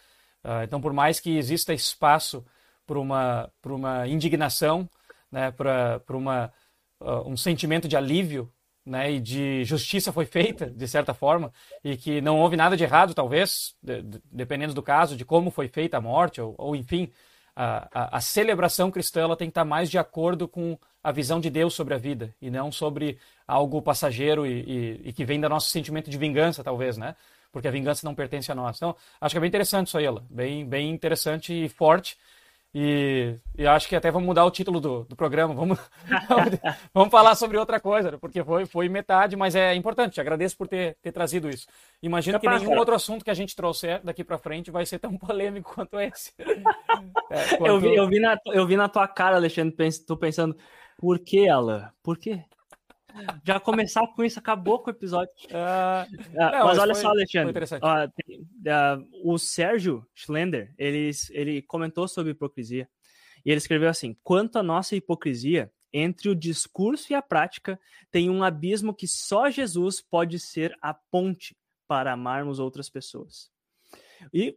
[0.45, 2.47] Uh, então, por mais que exista espaço
[2.87, 4.89] para uma, uma indignação,
[5.31, 6.53] né, para uma,
[7.01, 8.53] uh, um sentimento de alívio
[8.85, 11.53] né, e de justiça foi feita, de certa forma,
[11.85, 15.51] e que não houve nada de errado, talvez, de, de, dependendo do caso, de como
[15.51, 17.11] foi feita a morte, ou, ou enfim,
[17.55, 21.41] a, a, a, celebração cristã ela tem que estar mais de acordo com a visão
[21.41, 25.41] de Deus sobre a vida, e não sobre algo passageiro e, e, e que vem
[25.41, 27.15] do nosso sentimento de vingança, talvez, né?
[27.53, 28.77] Porque a vingança não pertence a nós.
[28.77, 30.25] Então, acho que é bem interessante isso aí, ela.
[30.31, 32.17] Bem, bem interessante e forte.
[32.73, 35.53] E, e, acho que até vamos mudar o título do, do programa.
[35.53, 35.79] Vamos,
[36.95, 40.15] vamos falar sobre outra coisa, porque foi, foi metade, mas é importante.
[40.15, 41.67] Te agradeço por ter, ter trazido isso.
[42.01, 45.17] Imagino que nenhum outro assunto que a gente trouxer daqui para frente vai ser tão
[45.19, 46.33] polêmico quanto esse.
[47.31, 47.67] É, quanto...
[47.67, 50.57] Eu, vi, eu, vi na, eu vi na tua cara, Alexandre, tô pensando,
[50.99, 51.89] por que, Alan?
[52.03, 52.43] Por quê?
[53.45, 55.33] Já começar com isso, acabou com o episódio.
[55.47, 57.65] Uh, não, mas, olha foi, só, Alexandre.
[57.65, 58.49] Uh, tem,
[59.25, 62.89] o Sérgio Schlender, ele, ele comentou sobre hipocrisia.
[63.45, 68.31] E ele escreveu assim: quanto à nossa hipocrisia, entre o discurso e a prática, tem
[68.31, 73.51] um abismo que só Jesus pode ser a ponte para amarmos outras pessoas.
[74.33, 74.57] E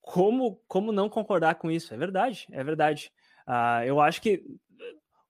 [0.00, 1.92] como, como não concordar com isso?
[1.92, 3.12] É verdade, é verdade.
[3.46, 4.42] Uh, eu acho que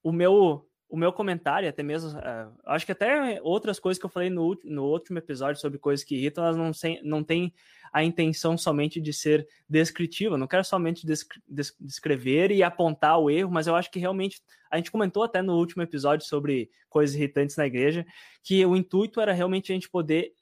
[0.03, 4.11] o meu o meu comentário, até mesmo, uh, acho que até outras coisas que eu
[4.11, 7.53] falei no, no último episódio sobre coisas que irritam, elas não, sem, não têm
[7.93, 11.41] a intenção somente de ser descritiva, não quero somente descre
[11.79, 15.57] descrever e apontar o erro, mas eu acho que realmente, a gente comentou até no
[15.57, 18.07] último episódio sobre coisas irritantes na igreja,
[18.43, 20.33] que o intuito era realmente a gente poder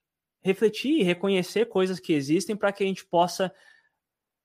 [0.43, 3.53] refletir e reconhecer coisas que existem para que a gente possa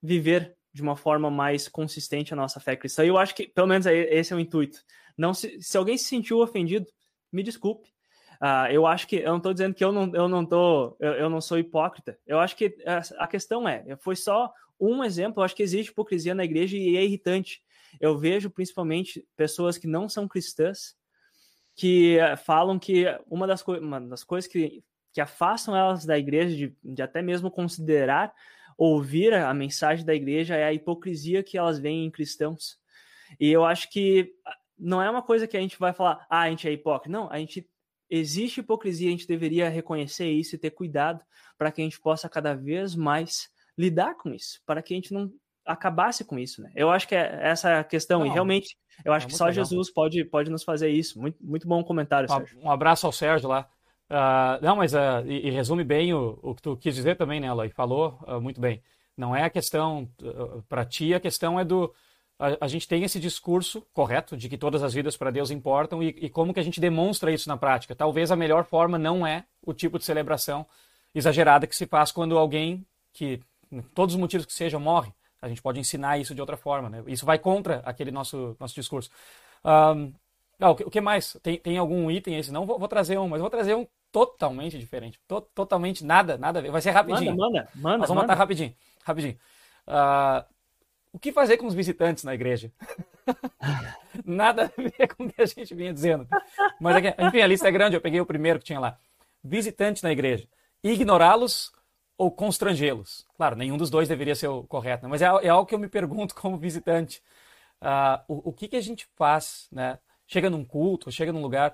[0.01, 3.03] viver de uma forma mais consistente a nossa fé cristã.
[3.03, 4.83] E eu acho que, pelo menos, esse é o intuito.
[5.17, 6.87] Não se, se alguém se sentiu ofendido,
[7.31, 7.89] me desculpe.
[8.41, 11.13] Uh, eu acho que eu não estou dizendo que eu não, eu não tô, eu,
[11.13, 12.17] eu, não sou hipócrita.
[12.25, 15.39] Eu acho que a, a questão é, foi só um exemplo.
[15.41, 17.61] Eu acho que existe hipocrisia na igreja e é irritante.
[17.99, 20.95] Eu vejo principalmente pessoas que não são cristãs
[21.75, 26.55] que uh, falam que uma das, uma das coisas que, que afastam elas da igreja,
[26.55, 28.33] de, de até mesmo considerar
[28.75, 32.79] ouvir a mensagem da igreja, é a hipocrisia que elas veem em cristãos.
[33.39, 34.33] E eu acho que
[34.81, 37.15] não é uma coisa que a gente vai falar, ah, a gente é hipócrita.
[37.15, 37.67] Não, a gente
[38.09, 41.21] existe hipocrisia, a gente deveria reconhecer isso e ter cuidado
[41.57, 45.13] para que a gente possa cada vez mais lidar com isso, para que a gente
[45.13, 45.31] não
[45.65, 46.71] acabasse com isso, né?
[46.75, 49.45] Eu acho que é essa a questão, não, e realmente eu acho é que só
[49.45, 49.63] legal.
[49.63, 51.19] Jesus pode, pode nos fazer isso.
[51.21, 52.59] Muito, muito bom comentário, Sérgio.
[52.59, 53.69] Um abraço ao Sérgio lá.
[54.09, 57.39] Uh, não, mas uh, e, e, resume bem o, o que tu quis dizer também,
[57.39, 57.65] né, Ela?
[57.65, 58.81] E falou uh, muito bem.
[59.15, 60.09] Não é a questão,
[60.67, 61.93] para ti, a questão é do
[62.41, 66.01] a, a, gente tem esse discurso correto de que todas as vidas para Deus importam
[66.01, 67.93] e, e, como que a gente demonstra isso na prática.
[67.93, 70.65] Talvez a melhor forma não é o tipo de celebração
[71.13, 73.39] exagerada que se faz quando alguém que,
[73.93, 75.13] todos os motivos que sejam, morre.
[75.39, 76.89] A gente pode ensinar isso de outra forma.
[76.89, 77.03] Né?
[77.05, 79.11] Isso vai contra aquele nosso, nosso discurso.
[79.63, 80.11] Um,
[80.57, 81.37] Não, o, que, o que mais?
[81.43, 82.51] Tem, tem algum item esse?
[82.51, 85.19] Não, vou, vou trazer um, mas vou trazer um totalmente diferente.
[85.27, 86.71] To, totalmente nada, nada a ver.
[86.71, 87.35] Vai ser rapidinho.
[87.35, 87.97] Manda, manda, manda.
[87.99, 88.27] Nós vamos manda.
[88.27, 88.73] matar rapidinho,
[89.03, 89.37] rapidinho.
[89.87, 90.50] Uh,
[91.13, 92.71] o que fazer com os visitantes na igreja?
[94.25, 96.27] nada a ver com o que a gente vinha dizendo.
[96.79, 98.97] Mas, enfim, a lista é grande, eu peguei o primeiro que tinha lá.
[99.43, 100.47] Visitante na igreja.
[100.83, 101.71] Ignorá-los
[102.17, 103.25] ou constrangê-los?
[103.35, 105.09] Claro, nenhum dos dois deveria ser o correto, né?
[105.09, 107.21] mas é, é, algo que eu me pergunto como visitante.
[107.81, 109.97] Uh, o, o que, que a gente faz, né?
[110.27, 111.73] Chega num culto, chega num lugar,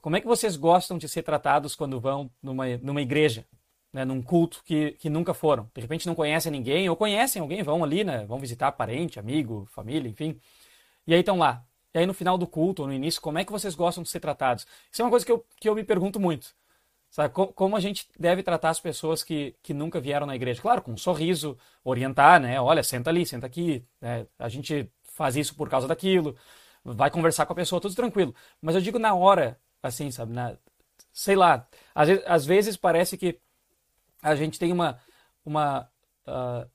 [0.00, 3.44] como é que vocês gostam de ser tratados quando vão numa, numa igreja,
[3.94, 5.70] né, num culto que, que nunca foram?
[5.72, 9.66] De repente não conhecem ninguém, ou conhecem alguém, vão ali, né, vão visitar parente, amigo,
[9.70, 10.38] família, enfim.
[11.06, 11.64] E aí estão lá.
[11.94, 14.18] E aí no final do culto, no início, como é que vocês gostam de ser
[14.18, 14.66] tratados?
[14.92, 16.54] Isso é uma coisa que eu, que eu me pergunto muito.
[17.08, 20.60] Sabe, como a gente deve tratar as pessoas que, que nunca vieram na igreja?
[20.60, 22.60] Claro, com um sorriso, orientar, né?
[22.60, 23.86] Olha, senta ali, senta aqui.
[24.00, 24.26] Né?
[24.36, 26.36] A gente faz isso por causa daquilo.
[26.84, 28.34] Vai conversar com a pessoa, tudo tranquilo.
[28.60, 30.32] Mas eu digo na hora, assim, sabe?
[30.32, 30.56] Na,
[31.12, 31.68] sei lá.
[31.94, 33.40] Às vezes, às vezes, parece que
[34.30, 34.98] a gente tem uma.
[35.44, 35.88] uma
[36.26, 36.68] uh,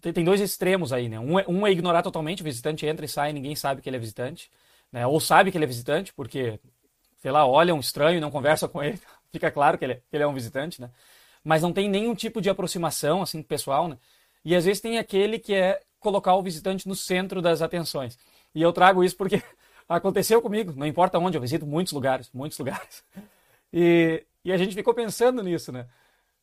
[0.00, 1.18] tem, tem, dois extremos aí, né?
[1.18, 3.96] Um é, um é ignorar totalmente, o visitante entra e sai, ninguém sabe que ele
[3.96, 4.50] é visitante.
[4.92, 5.06] Né?
[5.06, 6.58] Ou sabe que ele é visitante, porque,
[7.18, 9.00] sei lá, olha um estranho e não conversa com ele.
[9.30, 10.90] Fica claro que ele, é, que ele é um visitante, né?
[11.44, 13.98] Mas não tem nenhum tipo de aproximação, assim, pessoal, né?
[14.44, 18.18] E às vezes tem aquele que é colocar o visitante no centro das atenções.
[18.54, 19.42] E eu trago isso porque
[19.90, 23.04] Aconteceu comigo, não importa onde, eu visito muitos lugares, muitos lugares.
[23.72, 25.86] E, e a gente ficou pensando nisso, né?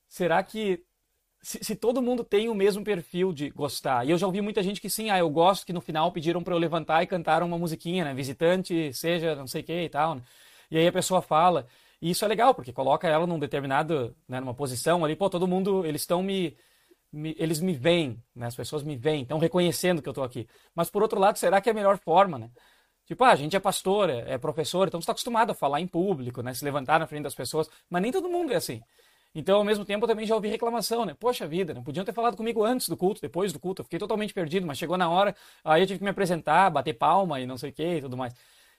[0.07, 0.83] Será que
[1.41, 4.63] se, se, todo mundo tem o mesmo perfil de gostar, e eu já ouvi muita
[4.63, 7.43] gente que sim, ah, eu gosto que no final pediram para eu levantar e cantar
[7.43, 8.13] uma musiquinha, né?
[8.13, 10.23] Visitante, seja não sei o que e tal, né?
[10.69, 11.67] E aí a pessoa fala,
[12.01, 15.47] e isso é legal, porque coloca ela num determinado, né, numa posição ali, pô, todo
[15.47, 16.57] mundo, eles estão me,
[17.11, 18.47] me, eles me veem, né?
[18.47, 20.47] As pessoas me veem, estão reconhecendo que eu estou aqui.
[20.75, 22.49] Mas por outro lado, será que é a melhor forma, né?
[23.05, 25.79] Tipo, ah, a gente é pastor, é, é professor, então você está acostumado a falar
[25.79, 26.53] em público, né?
[26.53, 28.81] Se levantar na frente das pessoas, mas nem todo mundo é assim.
[29.37, 31.13] Então, ao mesmo tempo, eu também já ouvi reclamação, né?
[31.13, 31.79] Poxa vida, né?
[31.85, 33.81] Podiam ter falado comigo antes do culto, depois do culto.
[33.81, 36.93] Eu fiquei totalmente perdido, mas chegou na hora, aí eu tive que me apresentar, bater
[36.93, 38.33] palma e não sei o que e tudo mais.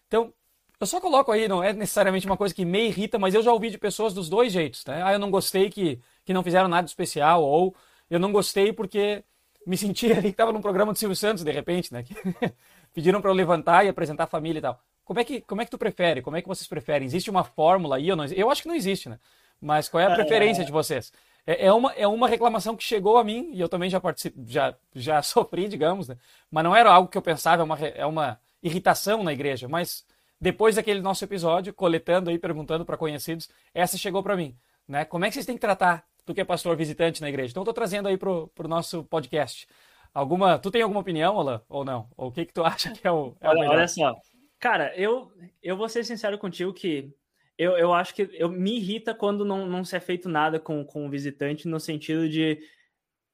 [0.08, 0.34] Então,
[0.80, 3.52] eu só coloco aí, não é necessariamente uma coisa que me irrita, mas eu já
[3.52, 5.00] ouvi de pessoas dos dois jeitos, né?
[5.04, 7.72] Ah, eu não gostei que, que não fizeram nada especial, ou
[8.10, 9.22] eu não gostei porque
[9.64, 12.04] me senti ali que estava num programa do Silvio Santos, de repente, né?
[12.92, 14.80] pediram para eu levantar e apresentar a família e tal.
[15.04, 16.20] Como é que como é que tu prefere?
[16.20, 17.06] Como é que vocês preferem?
[17.06, 18.24] Existe uma fórmula aí ou não?
[18.26, 19.18] Eu acho que não existe, né?
[19.60, 21.12] Mas qual é a preferência de vocês?
[21.46, 24.38] É, é, uma, é uma reclamação que chegou a mim e eu também já participo,
[24.46, 26.16] já, já sofri, digamos, né?
[26.50, 29.66] Mas não era algo que eu pensava, é uma, é uma irritação na igreja.
[29.66, 30.04] Mas
[30.40, 35.04] depois daquele nosso episódio, coletando aí, perguntando para conhecidos, essa chegou para mim, né?
[35.04, 37.50] Como é que vocês têm que tratar do que é pastor visitante na igreja?
[37.50, 39.66] Então, estou trazendo aí pro, pro nosso podcast.
[40.12, 42.08] Alguma, tu tem alguma opinião, Alan, ou não?
[42.16, 43.76] Ou o que que tu acha que é o, é olha, o melhor?
[43.76, 44.14] Olha só,
[44.58, 47.10] cara, eu, eu vou ser sincero contigo que
[47.58, 50.84] eu, eu acho que eu me irrita quando não, não se é feito nada com,
[50.84, 52.58] com o visitante no sentido de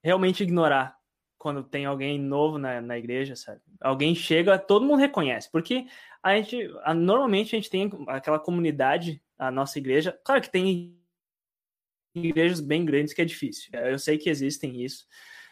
[0.03, 0.97] realmente ignorar
[1.37, 3.61] quando tem alguém novo na, na igreja, sabe?
[3.81, 5.87] Alguém chega, todo mundo reconhece, porque
[6.23, 10.99] a gente, a, normalmente a gente tem aquela comunidade, a nossa igreja, claro que tem
[12.15, 15.07] igrejas bem grandes que é difícil, eu sei que existem isso,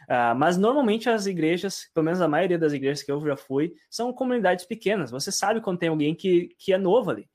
[0.09, 3.73] Uh, mas normalmente as igrejas, pelo menos a maioria das igrejas que eu já fui,
[3.89, 5.11] são comunidades pequenas.
[5.11, 7.29] Você sabe quando tem alguém que, que é novo ali.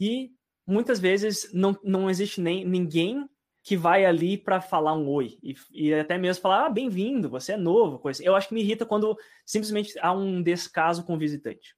[0.00, 0.30] E
[0.68, 3.26] muitas vezes não, não existe nem ninguém
[3.62, 7.52] que vai ali para falar um oi e, e até mesmo falar, ah, bem-vindo, você
[7.52, 7.98] é novo.
[7.98, 8.22] Coisa.
[8.22, 11.74] Eu acho que me irrita quando simplesmente há um descaso com o visitante.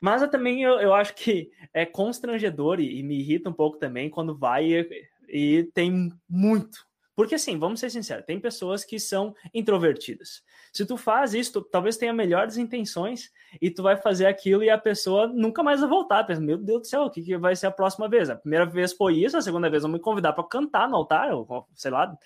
[0.00, 3.78] Mas eu também eu, eu acho que é constrangedor e, e, me irrita um pouco
[3.78, 6.86] também quando vai e, e tem muito,
[7.16, 10.42] porque assim, vamos ser sinceros, tem pessoas que são introvertidas.
[10.74, 13.30] Se tu faz isso, tu, talvez tenha melhores intenções
[13.62, 16.24] e tu vai fazer aquilo e a pessoa nunca mais vai voltar.
[16.24, 18.28] Pensa, meu Deus do céu, o que, que vai ser a próxima vez?
[18.28, 21.32] A primeira vez foi isso, a segunda vez vão me convidar para cantar no altar,
[21.32, 22.18] ou sei lá,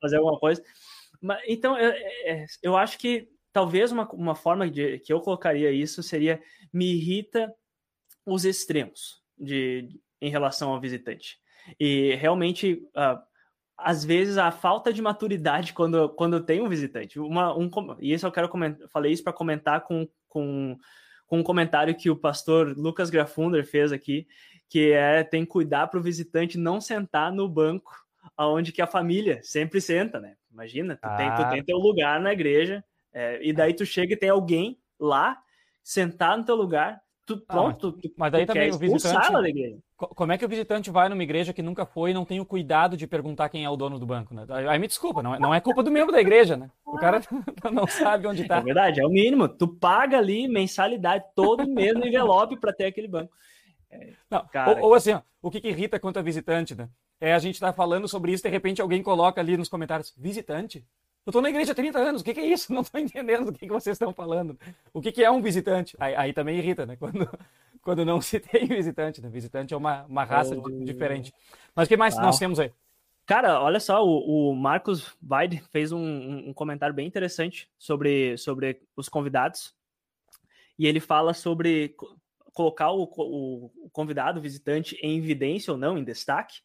[0.00, 0.62] fazer alguma coisa.
[1.20, 5.20] Mas, então, eu, é, é, eu acho que talvez uma, uma forma de, que eu
[5.20, 6.40] colocaria isso seria
[6.72, 7.52] me irrita
[8.24, 11.40] os extremos de, em relação ao visitante.
[11.80, 12.88] E realmente.
[12.94, 13.35] Uh,
[13.76, 17.18] às vezes a falta de maturidade quando, quando tem um visitante.
[17.20, 17.68] Uma, um,
[18.00, 20.78] e isso eu quero comentar, falei isso para comentar com, com,
[21.26, 24.26] com um comentário que o pastor Lucas Grafunder fez aqui,
[24.68, 27.92] que é tem que cuidar para o visitante não sentar no banco
[28.36, 30.36] aonde que a família sempre senta, né?
[30.50, 31.16] Imagina, tu, ah.
[31.16, 31.50] tem, tu ah.
[31.50, 35.38] tem teu lugar na igreja, é, e daí tu chega e tem alguém lá,
[35.82, 39.32] sentar no teu lugar, tu, ah, pronto, tu, mas daí também o visitante.
[39.32, 39.78] Da igreja.
[39.96, 42.46] Como é que o visitante vai numa igreja que nunca foi e não tem o
[42.46, 44.46] cuidado de perguntar quem é o dono do banco, né?
[44.68, 46.70] Aí me desculpa, não é, não é culpa do membro da igreja, né?
[46.84, 47.20] O cara
[47.72, 48.58] não sabe onde está.
[48.58, 49.48] É verdade, é o mínimo.
[49.48, 53.34] Tu paga ali mensalidade todo mês no envelope para ter aquele banco.
[53.90, 56.88] É, não, cara, ou, ou, assim, ó, o que, que irrita quanto a visitante, né?
[57.20, 60.84] É a gente tá falando sobre isso, de repente alguém coloca ali nos comentários, visitante?
[61.26, 62.70] Eu tô na igreja há 30 anos, o que, que é isso?
[62.72, 64.56] Não tô entendendo do que, que vocês estão falando.
[64.94, 65.96] O que, que é um visitante?
[65.98, 66.96] Aí, aí, também irrita, né?
[66.96, 67.28] Quando,
[67.82, 69.28] quando não se tem visitante, né?
[69.28, 70.84] Visitante é uma, uma raça oh.
[70.84, 71.32] diferente.
[71.72, 72.72] Mas o que mais nós temos aí?
[73.24, 78.82] Cara, olha só, o, o Marcos Weide fez um, um, comentário bem interessante sobre, sobre
[78.96, 79.72] os convidados.
[80.76, 81.94] E ele fala sobre
[82.52, 86.60] colocar o, o, convidado, o visitante, em evidência ou não, em destaque.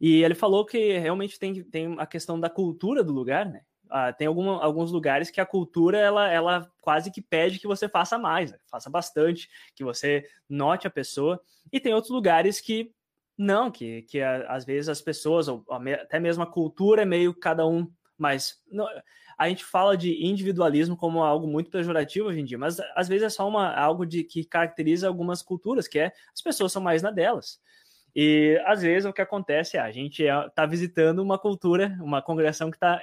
[0.00, 3.62] E ele falou que realmente tem, tem a questão da cultura do lugar, né?
[3.92, 7.86] Uh, tem algum, alguns lugares que a cultura ela, ela quase que pede que você
[7.86, 8.58] faça mais, né?
[8.70, 11.38] faça bastante, que você note a pessoa.
[11.70, 12.90] E tem outros lugares que
[13.36, 15.62] não, que, que às vezes as pessoas, ou
[16.00, 18.88] até mesmo a cultura é meio cada um, mas não,
[19.36, 23.24] a gente fala de individualismo como algo muito pejorativo hoje em dia, mas às vezes
[23.24, 27.02] é só uma, algo de que caracteriza algumas culturas, que é as pessoas são mais
[27.02, 27.60] na delas.
[28.14, 32.22] E às vezes o que acontece é a gente está é, visitando uma cultura, uma
[32.22, 33.02] congregação que está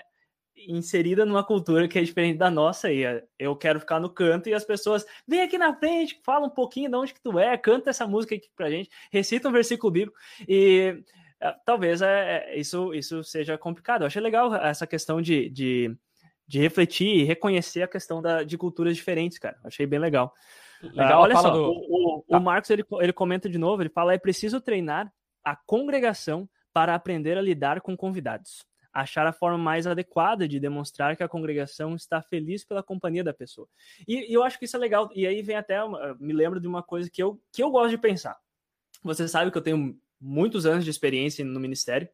[0.68, 4.50] inserida numa cultura que é diferente da nossa e é, eu quero ficar no canto
[4.50, 7.58] e as pessoas vem aqui na frente, fala um pouquinho de onde que tu é,
[7.58, 10.18] canta essa música aqui pra gente, recita um versículo bíblico
[10.48, 11.04] e
[11.40, 14.02] é, talvez é, isso, isso seja complicado.
[14.02, 15.96] Eu achei legal essa questão de, de,
[16.48, 19.58] de refletir e reconhecer a questão da, de culturas diferentes, cara.
[19.64, 20.34] Achei bem legal.
[20.82, 21.64] legal uh, olha só, do...
[21.64, 22.38] o, o, tá.
[22.38, 25.12] o Marcos ele, ele comenta de novo, ele fala, é preciso treinar
[25.44, 31.16] a congregação para aprender a lidar com convidados achar a forma mais adequada de demonstrar
[31.16, 33.68] que a congregação está feliz pela companhia da pessoa.
[34.08, 35.10] E, e, eu acho que isso é legal.
[35.14, 35.78] E aí vem até,
[36.20, 38.38] me lembro de uma coisa que eu, que eu gosto de pensar.
[39.04, 42.10] Você sabe que eu tenho muitos anos de experiência no ministério,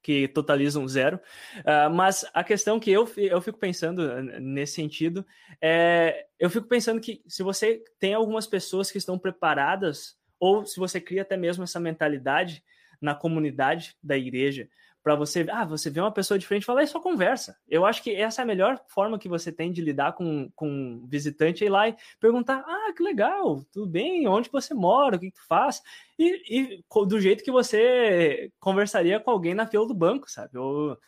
[0.00, 1.20] que totalizam zero,
[1.58, 5.26] uh, mas a questão que eu, eu fico pensando nesse sentido
[5.60, 10.78] é, eu fico pensando que se você tem algumas pessoas que estão preparadas, ou se
[10.78, 12.62] você cria até mesmo essa mentalidade
[13.00, 14.68] na comunidade da igreja,
[15.02, 17.56] para você, ah, você vê uma pessoa diferente e fala, é só conversa.
[17.68, 20.68] Eu acho que essa é a melhor forma que você tem de lidar com, com
[20.68, 25.20] um visitante, ir lá e perguntar, ah, que legal, tudo bem, onde você mora, o
[25.20, 25.82] que, que tu faz?
[26.18, 30.58] E, e, do jeito que você conversaria com alguém na fila do banco, sabe?
[30.58, 30.98] Ou,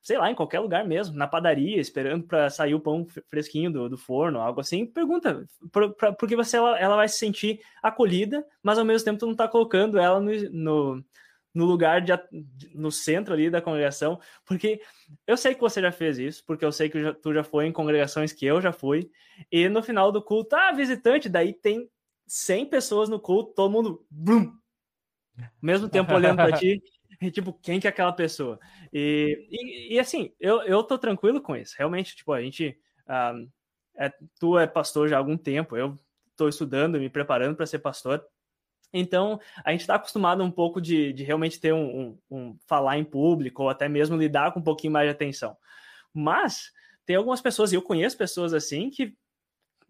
[0.00, 3.88] sei lá, em qualquer lugar mesmo, na padaria, esperando para sair o pão fresquinho do,
[3.88, 8.44] do forno, algo assim, pergunta, por, pra, porque você ela, ela vai se sentir acolhida,
[8.62, 11.04] mas ao mesmo tempo tu não está colocando ela no, no
[11.54, 12.12] no lugar de,
[12.74, 14.80] no centro ali da congregação, porque
[15.26, 17.66] eu sei que você já fez isso, porque eu sei que já, tu já foi
[17.66, 19.10] em congregações que eu já fui,
[19.50, 21.90] e no final do culto, ah, visitante, daí tem
[22.26, 24.52] 100 pessoas no culto, todo mundo, blum,
[25.60, 26.82] mesmo tempo olhando para ti,
[27.20, 28.60] e, tipo, quem que é aquela pessoa?
[28.92, 33.34] E, e, e, assim, eu, eu tô tranquilo com isso, realmente, tipo, a gente, ah,
[33.96, 35.98] é, tu é pastor já há algum tempo, eu
[36.36, 38.24] tô estudando, me preparando para ser pastor,
[38.92, 42.98] então, a gente está acostumado um pouco de, de realmente ter um, um, um, falar
[42.98, 45.56] em público, ou até mesmo lidar com um pouquinho mais de atenção.
[46.12, 46.72] Mas
[47.04, 49.14] tem algumas pessoas, e eu conheço pessoas assim, que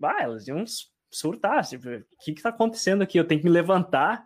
[0.03, 0.65] ah, elas iam
[1.11, 1.65] surtar.
[1.65, 3.19] Tipo, o que está acontecendo aqui?
[3.19, 4.25] Eu tenho que me levantar,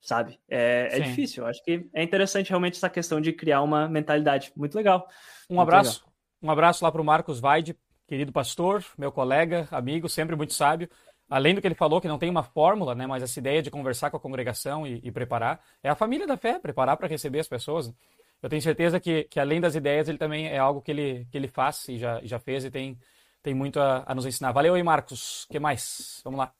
[0.00, 0.38] sabe?
[0.48, 1.42] É, é difícil.
[1.42, 4.52] Eu acho que é interessante realmente essa questão de criar uma mentalidade.
[4.56, 5.08] Muito legal.
[5.50, 6.00] Um muito abraço.
[6.00, 6.12] Legal.
[6.42, 7.76] Um abraço lá para o Marcos Vaide,
[8.08, 10.88] querido pastor, meu colega, amigo, sempre muito sábio
[11.32, 13.70] além do que ele falou, que não tem uma fórmula, né, mas essa ideia de
[13.70, 17.40] conversar com a congregação e, e preparar, é a família da fé, preparar para receber
[17.40, 17.90] as pessoas.
[18.42, 21.38] Eu tenho certeza que, que além das ideias, ele também é algo que ele, que
[21.38, 22.98] ele faz e já, já fez e tem,
[23.42, 24.52] tem muito a, a nos ensinar.
[24.52, 25.44] Valeu aí, Marcos.
[25.44, 26.20] O que mais?
[26.22, 26.52] Vamos lá.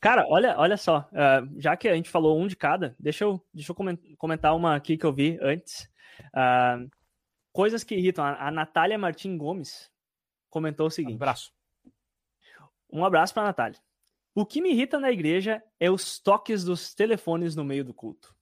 [0.00, 3.44] Cara, olha, olha só, uh, já que a gente falou um de cada, deixa eu,
[3.52, 3.76] deixa eu
[4.16, 5.90] comentar uma aqui que eu vi antes.
[6.28, 6.88] Uh,
[7.52, 8.24] coisas que irritam.
[8.24, 9.90] A, a Natália Martim Gomes
[10.48, 11.14] comentou o seguinte.
[11.14, 11.52] Um abraço.
[12.92, 13.78] Um abraço para a Natália.
[14.34, 18.34] O que me irrita na igreja é os toques dos telefones no meio do culto.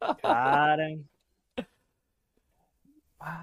[0.22, 0.98] Cara.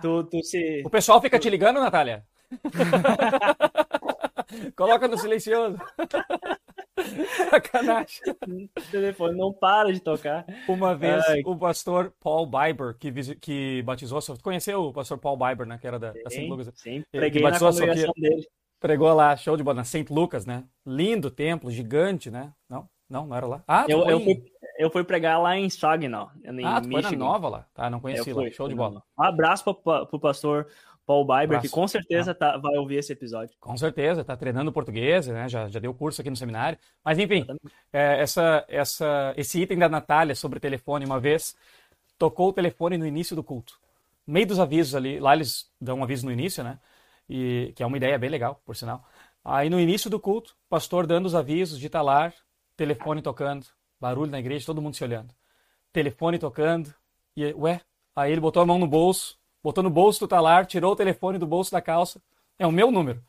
[0.01, 0.83] Tu, tu se...
[0.85, 2.25] O pessoal fica te ligando, Natália?
[4.75, 5.77] Coloca no silencioso.
[7.49, 8.21] Sacanagem.
[8.27, 10.45] O telefone não para de tocar.
[10.67, 11.41] Uma vez, Ai.
[11.45, 14.19] o pastor Paul Biber, que, que batizou.
[14.41, 15.77] Conheceu o pastor Paul Biber, né?
[15.77, 16.47] Que era da, sim, da St.
[16.47, 16.71] Lucas.
[16.75, 18.47] Sim, preguei batizou na congregação dele.
[18.79, 20.05] Pregou lá, show de bola, na St.
[20.09, 20.63] Lucas, né?
[20.85, 22.53] Lindo templo, gigante, né?
[22.69, 23.63] Não, não, não era lá.
[23.67, 24.43] Ah, eu, eu, fui,
[24.77, 27.65] eu fui pregar lá em Saginaw, em Ah, tu foi na nova lá?
[27.73, 29.01] Tá, não conheci lá, show de bola.
[29.17, 30.67] Um abraço pro, pro pastor
[31.07, 33.55] Paul Biber, que com certeza tá, vai ouvir esse episódio.
[33.61, 35.47] Com certeza, está treinando português, né?
[35.47, 36.77] já, já deu curso aqui no seminário.
[37.03, 37.47] Mas enfim,
[37.93, 41.55] é, essa, essa, esse item da Natália sobre telefone, uma vez,
[42.17, 43.79] tocou o telefone no início do culto.
[44.27, 46.77] No meio dos avisos ali, lá eles dão um aviso no início, né?
[47.29, 49.05] E, que é uma ideia bem legal, por sinal.
[49.43, 52.33] Aí no início do culto, pastor dando os avisos de talar,
[52.75, 53.65] telefone tocando,
[53.99, 55.33] barulho na igreja, todo mundo se olhando.
[55.91, 56.93] Telefone tocando,
[57.35, 57.81] e ué,
[58.15, 61.37] aí ele botou a mão no bolso, botou no bolso do talar, tirou o telefone
[61.37, 62.21] do bolso da calça.
[62.59, 63.23] É o meu número.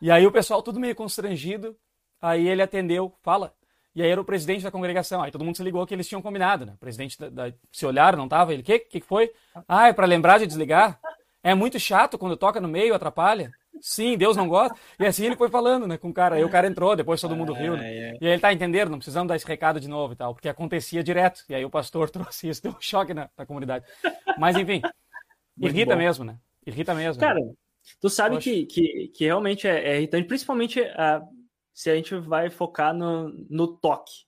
[0.00, 1.76] E aí o pessoal tudo meio constrangido.
[2.20, 3.54] Aí ele atendeu, fala.
[3.94, 5.22] E aí era o presidente da congregação.
[5.22, 6.74] Aí todo mundo se ligou que eles tinham combinado, né?
[6.74, 8.52] O presidente da, da, se olharam, não tava?
[8.52, 9.32] Ele, que que foi?
[9.66, 11.00] Ah, é para lembrar de desligar?
[11.42, 13.50] É muito chato quando toca no meio, atrapalha.
[13.80, 14.76] Sim, Deus não gosta.
[14.98, 16.36] E assim ele foi falando, né, com o cara.
[16.36, 18.16] Aí o cara entrou, depois todo mundo riu, né?
[18.20, 20.48] E aí ele tá entendendo, não precisamos dar esse recado de novo e tal, porque
[20.48, 21.44] acontecia direto.
[21.48, 23.84] E aí o pastor trouxe isso, deu um choque na, na comunidade.
[24.36, 24.82] Mas enfim,
[25.60, 25.98] Irrita bom.
[25.98, 26.38] mesmo, né?
[26.66, 27.20] Irrita mesmo.
[27.20, 27.52] Cara, né?
[28.00, 31.26] tu sabe que, que, que realmente é, é irritante, principalmente uh,
[31.72, 34.26] se a gente vai focar no, no toque.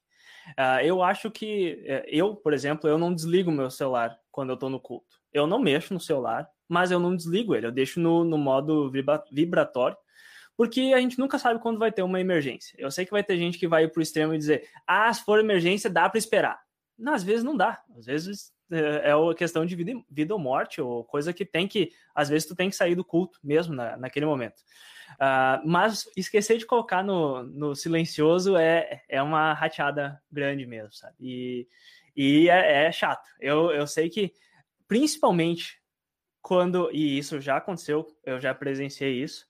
[0.58, 4.56] Uh, eu acho que uh, eu, por exemplo, eu não desligo meu celular quando eu
[4.56, 5.20] tô no culto.
[5.32, 7.66] Eu não mexo no celular, mas eu não desligo ele.
[7.66, 9.96] Eu deixo no, no modo vibra vibratório,
[10.56, 12.76] porque a gente nunca sabe quando vai ter uma emergência.
[12.78, 15.40] Eu sei que vai ter gente que vai pro extremo e dizer: ah, se for
[15.40, 16.60] emergência, dá para esperar.
[16.96, 17.82] Não, às vezes não dá.
[17.98, 21.66] Às vezes é, é uma questão de vida, vida ou morte, ou coisa que tem
[21.66, 24.60] que, às vezes, tu tem que sair do culto mesmo na, naquele momento.
[25.14, 31.16] Uh, mas esquecer de colocar no, no silencioso é, é uma rateada grande mesmo, sabe?
[31.18, 31.66] E,
[32.16, 33.28] e é, é chato.
[33.40, 34.32] Eu, eu sei que,
[34.86, 35.79] principalmente
[36.42, 39.46] quando, e isso já aconteceu, eu já presenciei isso,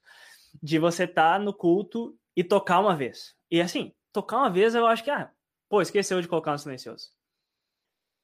[0.63, 3.37] de você estar tá no culto e tocar uma vez.
[3.51, 5.31] E assim, tocar uma vez eu acho que, ah,
[5.69, 7.11] pô, esqueceu de colocar no silencioso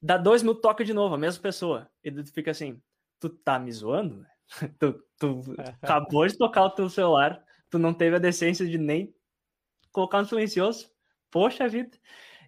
[0.01, 1.91] dá dois mil toca de novo, a mesma pessoa.
[2.03, 2.81] E tu fica assim,
[3.19, 4.25] tu tá me zoando?
[4.79, 5.43] tu, tu
[5.83, 9.15] acabou de tocar o teu celular, tu não teve a decência de nem
[9.91, 10.91] colocar no silencioso.
[11.31, 11.99] Poxa vida.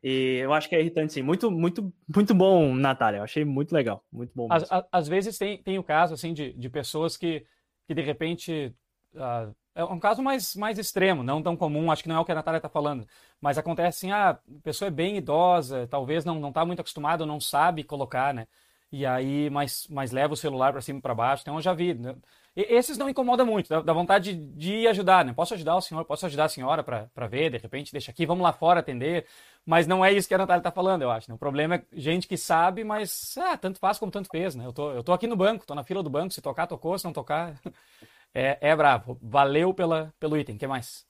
[0.02, 1.22] E eu acho que é irritante, sim.
[1.22, 3.18] Muito, muito, muito bom, Natália.
[3.18, 4.04] Eu achei muito legal.
[4.12, 4.48] Muito bom.
[4.50, 7.44] Às, às, vezes tem, tem o caso, assim, de, de pessoas que,
[7.86, 8.74] que de repente.
[9.14, 12.24] Uh, é um caso mais, mais extremo, não tão comum, acho que não é o
[12.24, 13.06] que a Natália está falando,
[13.40, 17.24] mas acontece assim, ah, a pessoa é bem idosa, talvez não não está muito acostumada,
[17.24, 18.48] não sabe colocar, né?
[18.90, 21.74] E aí, mas, mas leva o celular para cima e para baixo, então eu já
[21.74, 21.92] vi.
[21.94, 22.16] Né?
[22.56, 25.32] Esses não incomodam muito, dá, dá vontade de, de, ajudar, né?
[25.34, 28.42] Posso ajudar o senhor, posso ajudar a senhora para ver, de repente deixa aqui, vamos
[28.42, 29.26] lá fora atender,
[29.64, 31.30] mas não é isso que a Natália está falando, eu acho.
[31.30, 31.34] Né?
[31.34, 34.64] O problema é gente que sabe, mas ah, tanto faz como tanto fez, né?
[34.64, 36.98] Eu tô, eu tô aqui no banco, tô na fila do banco, se tocar, tocou,
[36.98, 37.60] se não tocar...
[38.34, 39.18] é, é bravo.
[39.22, 40.56] Valeu pela, pelo item.
[40.56, 41.06] O que mais?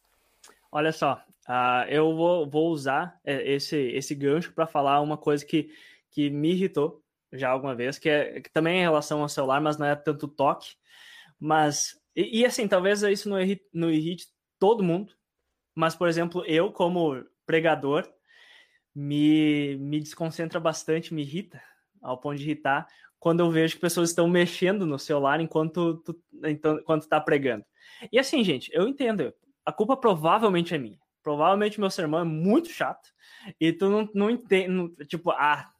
[0.71, 5.47] Olha só, uh, eu vou, vou usar é, esse, esse gancho para falar uma coisa
[5.47, 5.71] que,
[6.11, 7.03] que me irritou
[7.33, 9.95] já alguma vez, que, é, que também é em relação ao celular, mas não é
[9.95, 10.77] tanto toque.
[11.39, 14.27] Mas, e, e assim, talvez isso não irrite, não irrite
[14.59, 15.13] todo mundo,
[15.75, 18.09] mas, por exemplo, eu, como pregador,
[18.95, 21.63] me, me desconcentra bastante, me irrita,
[22.03, 22.87] ao ponto de irritar,
[23.19, 27.65] quando eu vejo que pessoas estão mexendo no celular enquanto tu, então, enquanto tá pregando.
[28.13, 29.33] E assim, gente, eu entendo.
[29.65, 30.99] A culpa provavelmente é minha.
[31.23, 33.11] Provavelmente meu sermão é muito chato
[33.61, 35.71] e tu não, não entende, tipo, ah,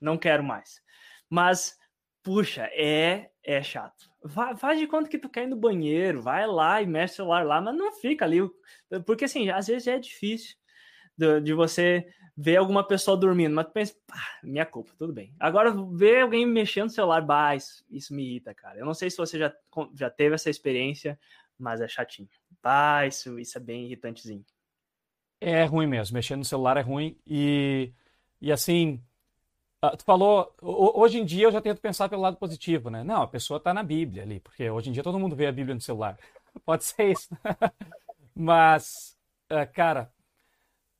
[0.00, 0.80] não quero mais.
[1.28, 1.76] Mas,
[2.22, 4.10] puxa, é é chato.
[4.58, 7.44] Faz de conta que tu quer ir no banheiro, vai lá e mexe o celular
[7.44, 8.40] lá, mas não fica ali.
[9.06, 10.56] Porque assim, às vezes é difícil
[11.16, 13.94] de, de você ver alguma pessoa dormindo, mas tu pensa,
[14.42, 15.34] minha culpa, tudo bem.
[15.38, 18.78] Agora, ver alguém mexendo no celular, bah, isso, isso, me irrita, cara.
[18.78, 19.52] Eu não sei se você já,
[19.94, 21.18] já teve essa experiência,
[21.58, 22.28] mas é chatinho.
[22.62, 24.44] Bah, isso, isso é bem irritantezinho.
[25.40, 27.92] É ruim mesmo, mexer no celular é ruim e,
[28.40, 29.02] e assim,
[29.82, 33.02] ah, tu falou, hoje em dia eu já tento pensar pelo lado positivo, né?
[33.02, 35.52] Não, a pessoa está na Bíblia ali, porque hoje em dia todo mundo vê a
[35.52, 36.18] Bíblia no celular.
[36.66, 37.30] Pode ser isso.
[38.34, 39.16] Mas,
[39.48, 40.12] ah, cara,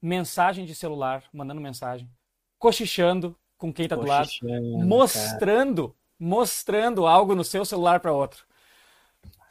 [0.00, 2.10] mensagem de celular, mandando mensagem,
[2.58, 4.30] cochichando com quem está do lado,
[4.86, 5.98] mostrando, cara.
[6.18, 8.46] mostrando algo no seu celular para outro.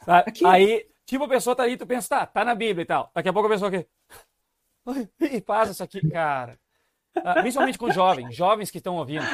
[0.06, 0.44] Aqui.
[0.44, 3.12] Aí, tipo, a pessoa tá aí, tu pensa, tá, tá na Bíblia e tal.
[3.14, 3.86] Daqui a pouco a pessoa aqui.
[5.20, 6.58] E faz isso aqui, cara.
[7.16, 9.24] Ah, principalmente com jovens, jovens que estão ouvindo.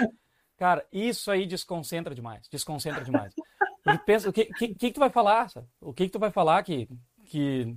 [0.56, 2.48] Cara, isso aí desconcentra demais.
[2.48, 3.34] Desconcentra demais.
[3.84, 5.48] Porque pensa, o que, que, que, tu vai falar?
[5.50, 5.66] Sabe?
[5.80, 6.88] O que, que tu vai falar que,
[7.26, 7.76] que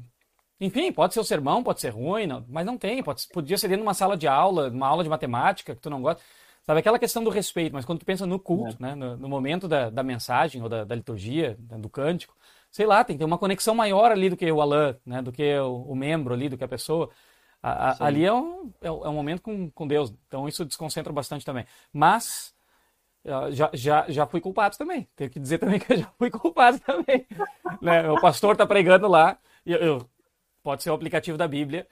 [0.60, 3.02] enfim, pode ser o sermão, pode ser ruim, não, mas não tem.
[3.02, 5.90] Pode, podia ser dentro de uma sala de aula, uma aula de matemática que tu
[5.90, 6.22] não gosta.
[6.64, 8.90] Sabe, aquela questão do respeito, mas quando tu pensa no culto, é.
[8.90, 12.36] né, no, no, momento da, da mensagem ou da, da liturgia, do cântico,
[12.70, 15.32] sei lá, tem que ter uma conexão maior ali do que o Alain, né, do
[15.32, 17.10] que o, o membro ali, do que a pessoa.
[17.62, 21.12] A, a, ali é um, é, é um momento com, com Deus, então isso desconcentra
[21.12, 21.66] bastante também.
[21.92, 22.54] Mas
[23.52, 25.08] já, já, já fui culpado também.
[25.16, 27.26] Tenho que dizer também que eu já fui culpado também.
[27.82, 28.10] né?
[28.10, 30.10] O pastor está pregando lá, e eu, eu,
[30.64, 31.88] pode ser o aplicativo da Bíblia,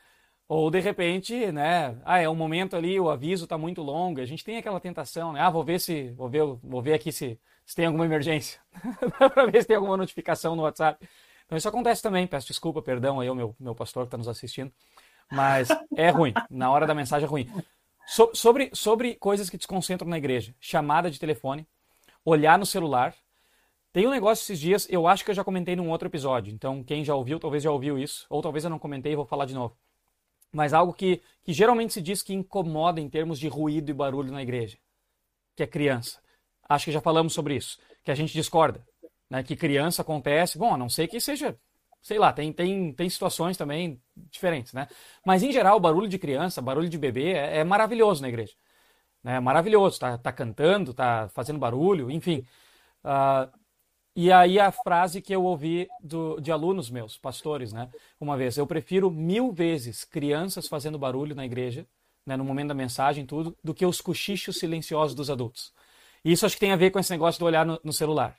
[0.48, 1.98] ou de repente, né?
[2.06, 4.22] Ah, é um momento ali, o aviso está muito longo.
[4.22, 5.42] A gente tem aquela tentação, né?
[5.42, 6.12] Ah, vou ver se.
[6.12, 8.60] Vou ver, vou ver aqui se, se tem alguma emergência.
[9.34, 11.06] para ver se tem alguma notificação no WhatsApp.
[11.46, 12.26] Então isso acontece também.
[12.26, 14.72] Peço desculpa, perdão aí, o meu, meu pastor que está nos assistindo.
[15.32, 16.34] Mas é ruim.
[16.50, 17.50] Na hora da mensagem é ruim.
[18.08, 20.56] So, sobre, sobre coisas que desconcentram na igreja.
[20.60, 21.68] Chamada de telefone,
[22.24, 23.14] olhar no celular.
[23.92, 26.54] Tem um negócio esses dias, eu acho que eu já comentei num outro episódio.
[26.54, 28.26] Então, quem já ouviu, talvez já ouviu isso.
[28.30, 29.76] Ou talvez eu não comentei e vou falar de novo.
[30.52, 34.32] Mas algo que, que geralmente se diz que incomoda em termos de ruído e barulho
[34.32, 34.78] na igreja.
[35.56, 36.22] Que é criança.
[36.70, 37.78] Acho que já falamos sobre isso.
[38.04, 38.86] Que a gente discorda.
[39.30, 39.44] Né?
[39.44, 40.58] Que criança acontece.
[40.58, 41.58] Bom, a não ser que seja
[42.02, 44.88] sei lá, tem, tem, tem situações também diferentes, né?
[45.26, 48.54] Mas em geral, barulho de criança, barulho de bebê é, é maravilhoso na igreja.
[49.24, 49.40] Né?
[49.40, 52.46] Maravilhoso, tá, tá cantando, tá fazendo barulho, enfim.
[53.04, 53.52] Uh,
[54.16, 57.90] e aí a frase que eu ouvi do, de alunos meus, pastores, né?
[58.20, 61.86] Uma vez, eu prefiro mil vezes crianças fazendo barulho na igreja,
[62.26, 65.72] né, no momento da mensagem tudo, do que os cochichos silenciosos dos adultos.
[66.26, 68.36] E isso acho que tem a ver com esse negócio de olhar no, no celular.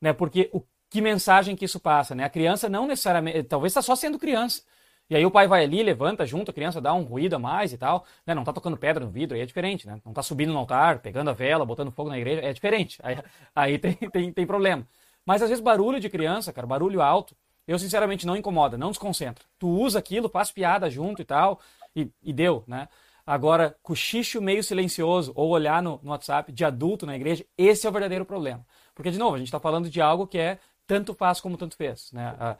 [0.00, 0.12] Né?
[0.12, 0.62] Porque o
[0.96, 2.24] que mensagem que isso passa, né?
[2.24, 4.62] A criança não necessariamente, talvez está só sendo criança.
[5.10, 7.70] E aí o pai vai ali, levanta junto, a criança dá um ruído a mais
[7.70, 8.34] e tal, né?
[8.34, 10.00] Não tá tocando pedra no vidro, aí é diferente, né?
[10.06, 12.98] Não tá subindo no altar, pegando a vela, botando fogo na igreja, é diferente.
[13.02, 13.18] Aí,
[13.54, 14.88] aí tem, tem, tem problema.
[15.26, 17.36] Mas às vezes barulho de criança, cara, barulho alto,
[17.68, 19.44] eu sinceramente não incomoda, não desconcentra.
[19.58, 21.60] Tu usa aquilo, faz piada junto e tal,
[21.94, 22.88] e, e deu, né?
[23.26, 27.90] Agora, cochicho meio silencioso ou olhar no, no WhatsApp de adulto na igreja, esse é
[27.90, 28.64] o verdadeiro problema.
[28.94, 31.76] Porque, de novo, a gente está falando de algo que é tanto faz como tanto
[31.76, 32.10] fez.
[32.12, 32.56] Né?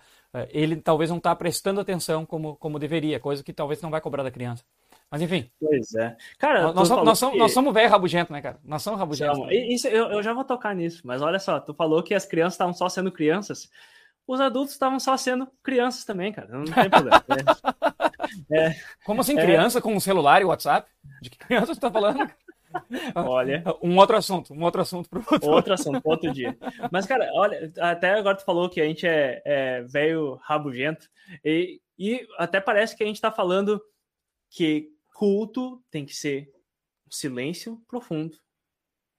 [0.51, 4.22] Ele talvez não está prestando atenção como, como deveria, coisa que talvez não vai cobrar
[4.22, 4.64] da criança.
[5.11, 5.49] Mas enfim.
[5.61, 6.16] Pois é.
[6.39, 7.39] Cara, nós, somos, nós, somos, que...
[7.39, 8.59] nós somos velho rabugento, né, cara?
[8.64, 9.39] Nós somos rabugentos.
[9.47, 9.55] Né?
[9.55, 12.55] Isso, eu, eu já vou tocar nisso, mas olha só, tu falou que as crianças
[12.55, 13.70] estavam só sendo crianças.
[14.27, 16.49] Os adultos estavam só sendo crianças também, cara.
[16.49, 17.22] Não tem problema.
[18.51, 18.74] é,
[19.05, 19.43] Como assim, é...
[19.43, 20.91] criança com um celular e WhatsApp?
[21.22, 22.29] De que criança você está falando?
[23.14, 23.62] Olha.
[23.83, 25.51] Um outro assunto, um outro assunto para outro.
[25.51, 26.57] outro assunto, outro dia.
[26.91, 31.09] Mas, cara, olha, até agora tu falou que a gente é, é velho rabugento,
[31.45, 33.81] e, e até parece que a gente está falando
[34.51, 36.53] que culto tem que ser
[37.11, 38.37] silêncio profundo,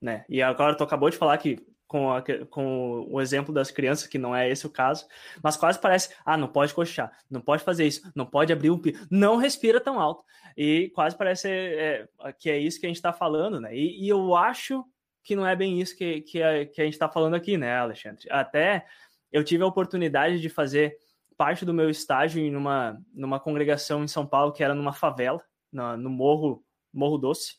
[0.00, 0.24] né?
[0.28, 1.58] E agora tu acabou de falar que
[1.88, 5.06] com, a, com o exemplo das crianças, que não é esse o caso,
[5.42, 8.80] mas quase parece, ah, não pode coxar, não pode fazer isso, não pode abrir um
[9.10, 10.22] não respira tão alto.
[10.56, 12.08] E quase parece é,
[12.38, 13.74] que é isso que a gente está falando, né?
[13.74, 14.84] E, e, eu acho
[15.24, 17.78] que não é bem isso que, que, a, que a gente está falando aqui, né,
[17.78, 18.28] Alexandre?
[18.30, 18.84] Até
[19.32, 20.96] eu tive a oportunidade de fazer
[21.36, 25.42] parte do meu estágio em uma, numa congregação em São Paulo, que era numa favela,
[25.72, 26.62] no, no Morro,
[26.92, 27.56] Morro Doce.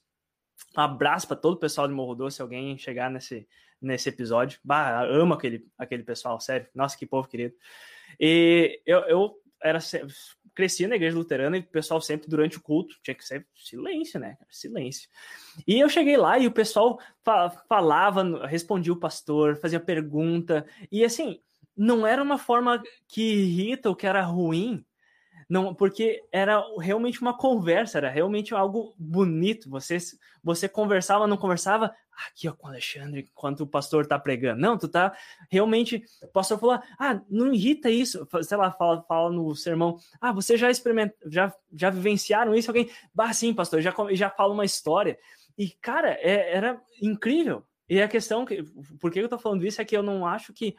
[0.77, 3.47] Um abraço para todo o pessoal de Morro Doce, alguém chegar nesse,
[3.81, 4.59] nesse episódio.
[4.63, 6.67] Bah, amo aquele, aquele pessoal, sério.
[6.73, 7.55] Nossa, que povo querido.
[8.19, 9.79] E eu, eu era
[10.53, 14.19] cresci na igreja luterana e o pessoal sempre durante o culto tinha que ser silêncio,
[14.19, 14.37] né?
[14.49, 15.09] Silêncio.
[15.67, 16.99] E eu cheguei lá e o pessoal
[17.67, 21.39] falava, respondia o pastor, fazia pergunta e assim,
[21.77, 24.83] não era uma forma que irrita ou que era ruim,
[25.49, 29.67] não, porque era realmente uma conversa, era realmente algo bonito.
[29.69, 29.97] Você,
[30.43, 31.95] você conversava, não conversava
[32.27, 34.61] aqui ó, com o Alexandre, enquanto o pastor tá pregando.
[34.61, 35.15] Não, tu tá
[35.49, 36.03] realmente.
[36.23, 38.27] O pastor falou: ah, não irrita isso.
[38.43, 42.69] Sei lá, fala, fala no sermão: ah, você já experimenta, já, já vivenciaram isso?
[42.69, 45.17] Alguém, bah, sim, pastor, já, já fala uma história.
[45.57, 47.63] E, cara, é, era incrível.
[47.89, 48.63] E a questão, que,
[48.99, 50.75] por que eu tô falando isso é que eu não acho que,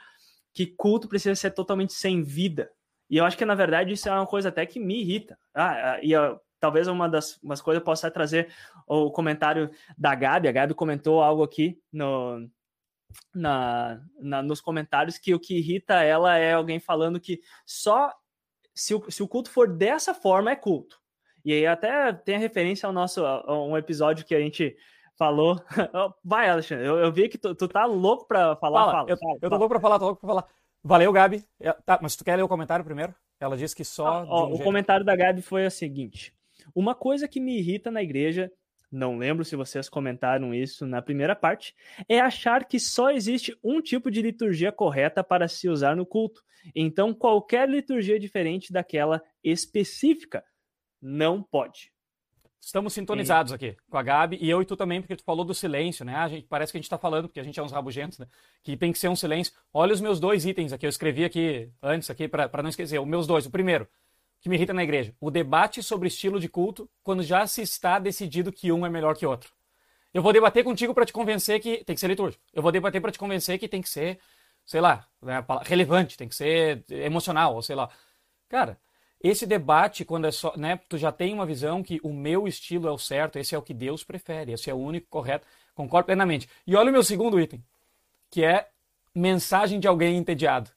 [0.54, 2.70] que culto precisa ser totalmente sem vida.
[3.10, 5.36] E eu acho que, na verdade, isso é uma coisa até que me irrita.
[5.52, 8.52] Ah, ah e eu, talvez uma das umas coisas possa trazer
[8.86, 10.48] o comentário da Gabi.
[10.48, 12.48] A Gabi comentou algo aqui no,
[13.34, 18.12] na, na, nos comentários que o que irrita ela é alguém falando que só
[18.74, 21.00] se o, se o culto for dessa forma é culto.
[21.44, 24.76] E aí até tem a referência ao nosso a um episódio que a gente
[25.16, 25.60] falou.
[26.22, 28.80] Vai, Alexandre, eu, eu vi que tu, tu tá louco para falar.
[28.80, 30.46] Fala, fala, eu, fala, eu tô louco para falar, tô louco para falar.
[30.82, 31.44] Valeu, Gabi.
[31.60, 33.14] É, tá, mas tu quer ler o comentário primeiro?
[33.38, 34.06] Ela disse que só.
[34.06, 34.64] Ah, ó, um o jeito...
[34.64, 36.34] comentário da Gabi foi o seguinte:
[36.74, 38.50] Uma coisa que me irrita na igreja,
[38.90, 41.74] não lembro se vocês comentaram isso na primeira parte,
[42.08, 46.42] é achar que só existe um tipo de liturgia correta para se usar no culto.
[46.74, 50.44] Então, qualquer liturgia diferente daquela específica
[51.00, 51.92] não pode.
[52.60, 55.54] Estamos sintonizados aqui com a Gabi e eu e tu também, porque tu falou do
[55.54, 56.14] silêncio, né?
[56.14, 58.26] A gente, parece que a gente está falando, porque a gente é uns rabugentos, né?
[58.62, 59.54] Que tem que ser um silêncio.
[59.72, 63.00] Olha os meus dois itens aqui, eu escrevi aqui antes, aqui para não esquecer.
[63.00, 63.46] Os meus dois.
[63.46, 63.88] O primeiro,
[64.40, 67.98] que me irrita na igreja: o debate sobre estilo de culto quando já se está
[67.98, 69.52] decidido que um é melhor que outro.
[70.12, 72.42] Eu vou debater contigo para te convencer que tem que ser litúrgico.
[72.52, 74.18] Eu vou debater para te convencer que tem que ser,
[74.66, 77.88] sei lá, né, relevante, tem que ser emocional, ou sei lá.
[78.48, 78.76] Cara,
[79.22, 82.88] esse debate, quando é só, né, tu já tem uma visão que o meu estilo
[82.88, 86.06] é o certo, esse é o que Deus prefere, esse é o único correto, concordo
[86.06, 86.48] plenamente.
[86.66, 87.62] E olha o meu segundo item,
[88.30, 88.68] que é
[89.14, 90.70] mensagem de alguém entediado.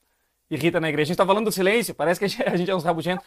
[0.50, 1.08] Irrita na igreja.
[1.08, 3.24] A gente tá falando do silêncio, parece que a gente, a gente é uns rabugentos.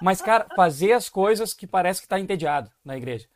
[0.00, 3.26] Mas, cara, fazer as coisas que parece que está entediado na igreja.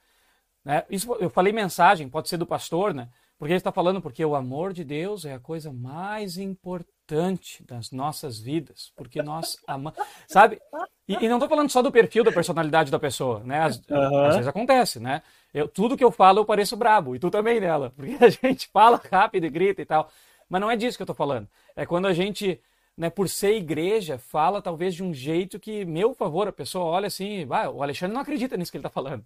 [0.64, 0.84] Né?
[0.88, 3.08] Isso, eu falei mensagem, pode ser do pastor, né?
[3.42, 7.90] Porque ele está falando porque o amor de Deus é a coisa mais importante das
[7.90, 10.60] nossas vidas, porque nós amamos, sabe?
[11.08, 13.62] E, e não estou falando só do perfil da personalidade da pessoa, né?
[13.62, 14.24] Às, uhum.
[14.26, 15.22] às vezes acontece, né?
[15.52, 18.68] Eu, tudo que eu falo eu pareço brabo, e tu também nela, porque a gente
[18.68, 20.08] fala rápido e grita e tal.
[20.48, 21.48] Mas não é disso que eu estou falando.
[21.74, 22.60] É quando a gente,
[22.96, 27.06] né, por ser igreja, fala talvez de um jeito que, meu favor, a pessoa olha
[27.06, 29.24] assim, ah, o Alexandre não acredita nisso que ele está falando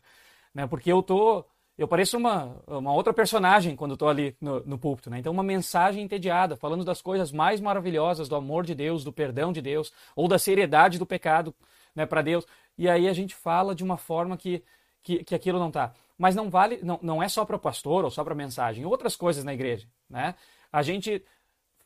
[0.57, 0.67] né?
[0.67, 1.45] Porque eu tô,
[1.77, 5.19] eu pareço uma, uma outra personagem quando estou ali no, no púlpito, né?
[5.19, 9.53] Então uma mensagem entediada, falando das coisas mais maravilhosas do amor de Deus, do perdão
[9.53, 11.55] de Deus, ou da seriedade do pecado,
[11.95, 12.47] né, para Deus.
[12.79, 14.65] E aí a gente fala de uma forma que
[15.03, 15.93] que, que aquilo não tá.
[16.19, 19.15] Mas não vale, não, não é só para o pastor ou só para mensagem, outras
[19.15, 20.35] coisas na igreja, né?
[20.73, 21.23] A gente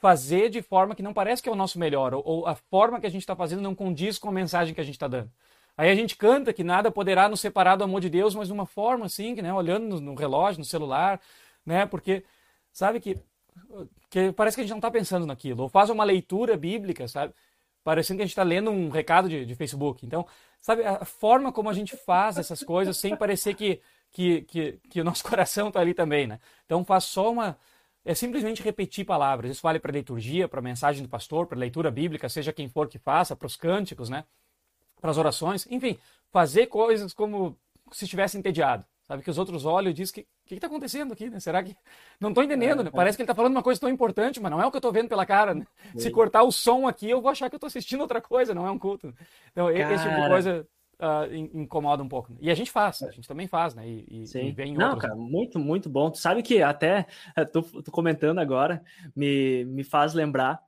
[0.01, 2.99] fazer de forma que não parece que é o nosso melhor, ou, ou a forma
[2.99, 5.31] que a gente está fazendo não condiz com a mensagem que a gente está dando.
[5.77, 8.53] Aí a gente canta que nada poderá nos separar do amor de Deus, mas de
[8.53, 11.21] uma forma assim, né, olhando no, no relógio, no celular,
[11.65, 12.25] né, porque
[12.73, 13.19] sabe que,
[14.09, 17.35] que parece que a gente não está pensando naquilo, ou faz uma leitura bíblica, sabe,
[17.85, 20.05] parecendo que a gente está lendo um recado de, de, Facebook.
[20.05, 20.27] Então,
[20.61, 23.81] sabe, a forma como a gente faz essas coisas sem parecer que,
[24.11, 26.41] que, que, que o nosso coração está ali também, né?
[26.65, 27.59] Então faz só uma,
[28.05, 29.51] é simplesmente repetir palavras.
[29.51, 32.53] Isso vale para a liturgia, para a mensagem do pastor, para a leitura bíblica, seja
[32.53, 34.25] quem for que faça, para os cânticos, né?
[35.01, 35.99] para as orações, enfim,
[36.31, 37.57] fazer coisas como
[37.91, 38.85] se estivesse entediado.
[39.03, 41.41] Sabe, que os outros olham e dizem que o que está acontecendo aqui, né?
[41.41, 41.77] Será que.
[42.21, 42.91] Não estou entendendo, né?
[42.95, 44.79] Parece que ele está falando uma coisa tão importante, mas não é o que eu
[44.79, 45.53] estou vendo pela cara.
[45.53, 45.67] Né?
[45.97, 48.67] Se cortar o som aqui, eu vou achar que eu estou assistindo outra coisa, não
[48.67, 49.13] é um culto.
[49.51, 49.95] Então, cara...
[49.95, 50.69] esse tipo de coisa
[51.01, 52.37] uh, incomoda um pouco.
[52.41, 53.89] E a gente faz, a gente também faz, né?
[53.89, 54.47] E, Sim.
[54.47, 55.03] e vem Não, outros.
[55.03, 56.11] cara, muito, muito bom.
[56.11, 57.07] Tu sabe que até,
[57.53, 58.83] tu, tu comentando agora,
[59.15, 60.63] me, me faz lembrar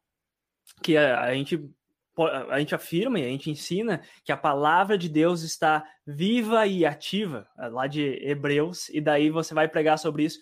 [0.83, 1.71] que a, a gente
[2.51, 6.85] a gente afirma e a gente ensina que a palavra de Deus está viva e
[6.85, 10.39] ativa, é lá de Hebreus, e daí você vai pregar sobre isso,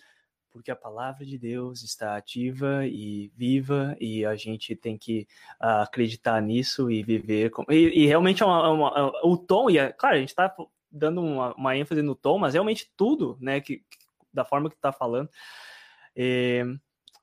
[0.51, 5.27] porque a palavra de Deus está ativa e viva, e a gente tem que
[5.61, 7.49] uh, acreditar nisso e viver.
[7.49, 7.63] Com...
[7.69, 10.53] E, e, realmente é uma, uma, uma, o tom, e é, claro, a gente está
[10.91, 13.83] dando uma, uma, ênfase no tom, mas realmente tudo, né, que,
[14.33, 15.29] da forma que está falando.
[16.15, 16.63] E,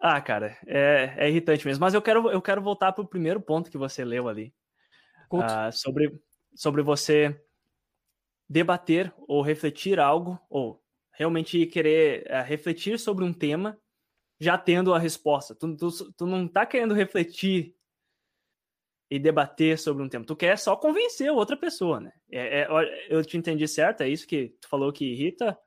[0.01, 1.81] ah, cara, é, é irritante mesmo.
[1.81, 4.55] Mas eu quero, eu quero voltar para o primeiro ponto que você leu ali.
[5.31, 6.19] Uh, sobre,
[6.55, 7.39] sobre você
[8.49, 10.83] debater ou refletir algo, ou
[11.19, 13.77] realmente querer uh, refletir sobre um tema,
[14.41, 15.53] já tendo a resposta.
[15.53, 17.75] Tu, tu, tu não está querendo refletir
[19.11, 20.25] e debater sobre um tema.
[20.25, 22.13] Tu quer só convencer outra pessoa, né?
[22.31, 24.03] É, é, eu te entendi certo?
[24.03, 25.59] É isso que tu falou que irrita?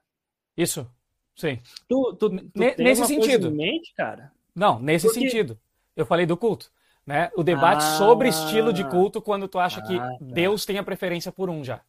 [0.55, 0.89] Isso.
[1.35, 1.59] Sim.
[1.89, 3.51] Tu, tu, tu nesse sentido.
[3.51, 4.31] mente, cara?
[4.55, 5.19] Não, nesse Porque...
[5.19, 5.59] sentido.
[5.95, 6.71] Eu falei do culto.
[7.05, 7.29] Né?
[7.35, 10.17] O debate ah, sobre estilo de culto quando tu acha ah, que tá.
[10.21, 11.81] Deus tem a preferência por um já.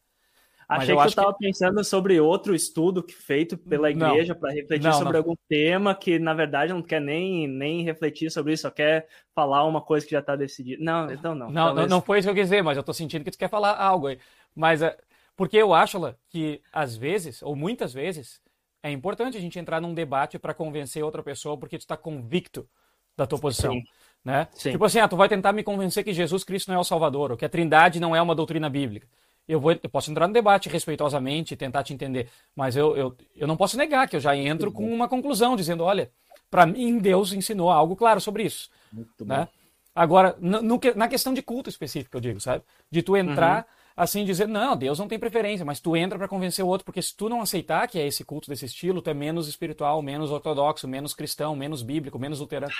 [0.77, 1.39] Achei que tu estava que...
[1.39, 5.19] pensando sobre outro estudo feito pela igreja para refletir não, sobre não.
[5.19, 9.65] algum tema que, na verdade, não quer nem, nem refletir sobre isso, só quer falar
[9.65, 10.83] uma coisa que já está decidida.
[10.83, 11.49] Não, então não.
[11.49, 11.89] Não, talvez...
[11.89, 13.75] não, foi isso que eu quis dizer, mas eu estou sentindo que tu quer falar
[13.75, 14.17] algo aí.
[14.55, 14.97] Mas, é,
[15.35, 15.99] porque eu acho,
[16.29, 18.41] que às vezes, ou muitas vezes,
[18.81, 22.67] é importante a gente entrar num debate para convencer outra pessoa porque tu está convicto
[23.15, 23.73] da tua posição.
[23.73, 23.83] Sim.
[24.23, 24.47] Né?
[24.53, 24.71] Sim.
[24.71, 27.31] Tipo assim, ah, tu vai tentar me convencer que Jesus Cristo não é o Salvador,
[27.31, 29.07] ou que a Trindade não é uma doutrina bíblica.
[29.47, 33.47] Eu, vou, eu posso entrar no debate respeitosamente, tentar te entender, mas eu, eu, eu
[33.47, 36.11] não posso negar que eu já entro com uma conclusão, dizendo, olha,
[36.49, 38.69] para mim Deus ensinou algo claro sobre isso.
[38.91, 39.47] Muito né?
[39.93, 42.63] Agora, no, no, na questão de culto específico, eu digo, sabe?
[42.89, 43.59] De tu entrar...
[43.59, 46.83] Uhum assim dizer, não, Deus não tem preferência, mas tu entra para convencer o outro,
[46.83, 50.01] porque se tu não aceitar que é esse culto desse estilo, tu é menos espiritual,
[50.01, 52.73] menos ortodoxo, menos cristão, menos bíblico, menos luterano.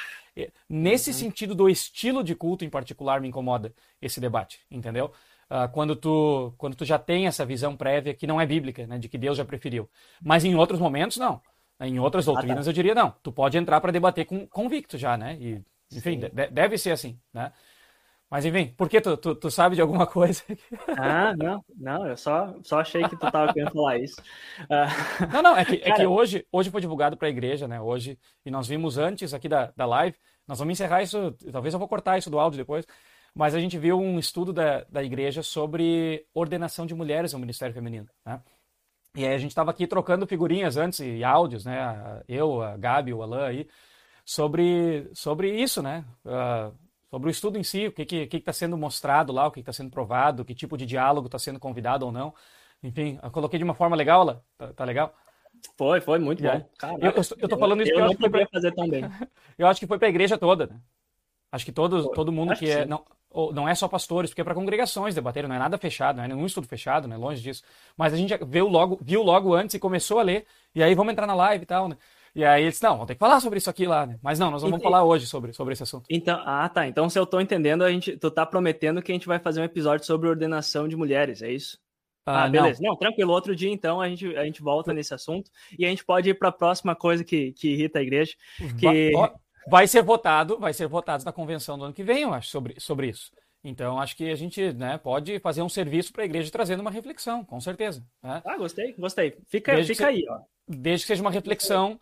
[0.68, 1.16] Nesse uhum.
[1.16, 5.12] sentido do estilo de culto em particular me incomoda esse debate, entendeu?
[5.54, 8.98] Uh, quando, tu, quando tu já tem essa visão prévia que não é bíblica, né,
[8.98, 9.88] de que Deus já preferiu.
[10.20, 11.40] Mas em outros momentos, não.
[11.80, 12.70] Em outras doutrinas, ah, tá.
[12.72, 13.12] eu diria não.
[13.22, 15.38] Tu pode entrar para debater com convicto já, né?
[15.40, 15.62] E,
[15.96, 16.20] enfim,
[16.52, 17.52] deve ser assim, né?
[18.32, 20.42] Mas enfim, por que tu, tu, tu, sabe de alguma coisa?
[20.98, 24.20] Ah, não, não, eu só, só achei que tu tava querendo falar isso.
[24.62, 25.32] Uh...
[25.32, 25.92] Não, não, é que, Cara...
[25.92, 27.80] é que hoje, hoje foi divulgado para a igreja, né?
[27.80, 31.80] Hoje, e nós vimos antes aqui da, da live, nós vamos encerrar isso, talvez eu
[31.80, 32.88] vou cortar isso do áudio depois,
[33.36, 37.74] mas a gente viu um estudo da, da igreja sobre ordenação de mulheres ao ministério
[37.74, 38.42] feminino, né?
[39.16, 42.24] E aí a gente estava aqui trocando figurinhas antes e áudios, né?
[42.28, 43.68] Eu, a Gabi, o Alan aí,
[44.26, 46.04] sobre, sobre isso, né?
[46.26, 46.76] Uh,
[47.12, 49.52] sobre o estudo em si, o que está que, que tá sendo mostrado lá, o
[49.52, 52.34] que está sendo provado, que tipo de diálogo está sendo convidado ou não.
[52.82, 54.42] Enfim, eu coloquei de uma forma legal, Alan?
[54.58, 55.14] Tá, tá legal?
[55.78, 56.70] Foi, foi muito bom.
[56.78, 59.04] Caraca, eu, eu, eu tô falando isso eu, eu não poderia fazer também.
[59.58, 60.80] eu acho que foi para a igreja toda, né?
[61.54, 62.16] Acho que todos, Foi.
[62.16, 62.82] todo mundo Acho que que é.
[62.82, 62.90] sim.
[62.90, 66.18] Não, ou não é só pastores, porque é para congregações debaterem, não é nada fechado,
[66.18, 67.18] não é nenhum estudo fechado, né?
[67.18, 67.64] Longe disso.
[67.98, 71.12] Mas a gente viu logo, viu logo antes e começou a ler, e aí vamos
[71.12, 71.98] entrar na live e tal, né?
[72.36, 74.18] E aí eles, não, vamos ter que falar sobre isso aqui lá, né?
[74.22, 74.92] Mas não, nós não vamos Entendi.
[74.92, 76.06] falar hoje sobre, sobre esse assunto.
[76.10, 76.88] Então, ah, tá.
[76.88, 79.62] Então, se eu tô entendendo, a gente, tu tá prometendo que a gente vai fazer
[79.62, 81.78] um episódio sobre ordenação de mulheres, é isso?
[82.26, 82.52] Ah, não.
[82.52, 82.80] beleza.
[82.82, 82.96] Não.
[82.96, 83.32] tranquilo.
[83.32, 86.34] Outro dia, então, a gente, a gente volta nesse assunto e a gente pode ir
[86.34, 88.34] para a próxima coisa que, que irrita a igreja.
[88.80, 89.12] Que...
[89.12, 89.32] Vai, ó,
[89.68, 92.80] vai ser votado, vai ser votado na convenção do ano que vem, eu acho, sobre,
[92.80, 93.32] sobre isso.
[93.64, 96.92] Então, acho que a gente né, pode fazer um serviço para a igreja trazendo uma
[96.92, 98.04] reflexão, com certeza.
[98.22, 98.42] Né?
[98.46, 99.38] Ah, gostei, gostei.
[99.48, 100.40] Fica, Desde fica que aí, ó.
[100.68, 101.98] Desde que seja uma reflexão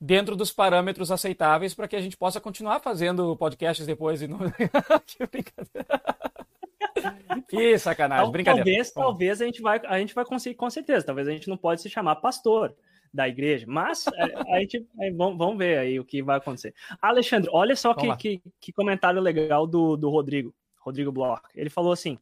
[0.00, 4.22] dentro dos parâmetros aceitáveis para que a gente possa continuar fazendo podcasts depois.
[4.22, 4.38] E não...
[5.06, 5.86] que brincadeira.
[7.48, 8.64] Que sacanagem, Tal- brincadeira.
[8.64, 11.06] Talvez, talvez a gente vai, a gente vai conseguir, com certeza.
[11.06, 12.74] Talvez a gente não pode se chamar pastor
[13.14, 16.74] da igreja, mas é, a gente é, vamos, vamos ver aí o que vai acontecer.
[17.00, 20.52] Alexandre, olha só que, que, que comentário legal do, do Rodrigo.
[20.80, 21.40] Rodrigo Bloch.
[21.54, 22.18] Ele falou assim: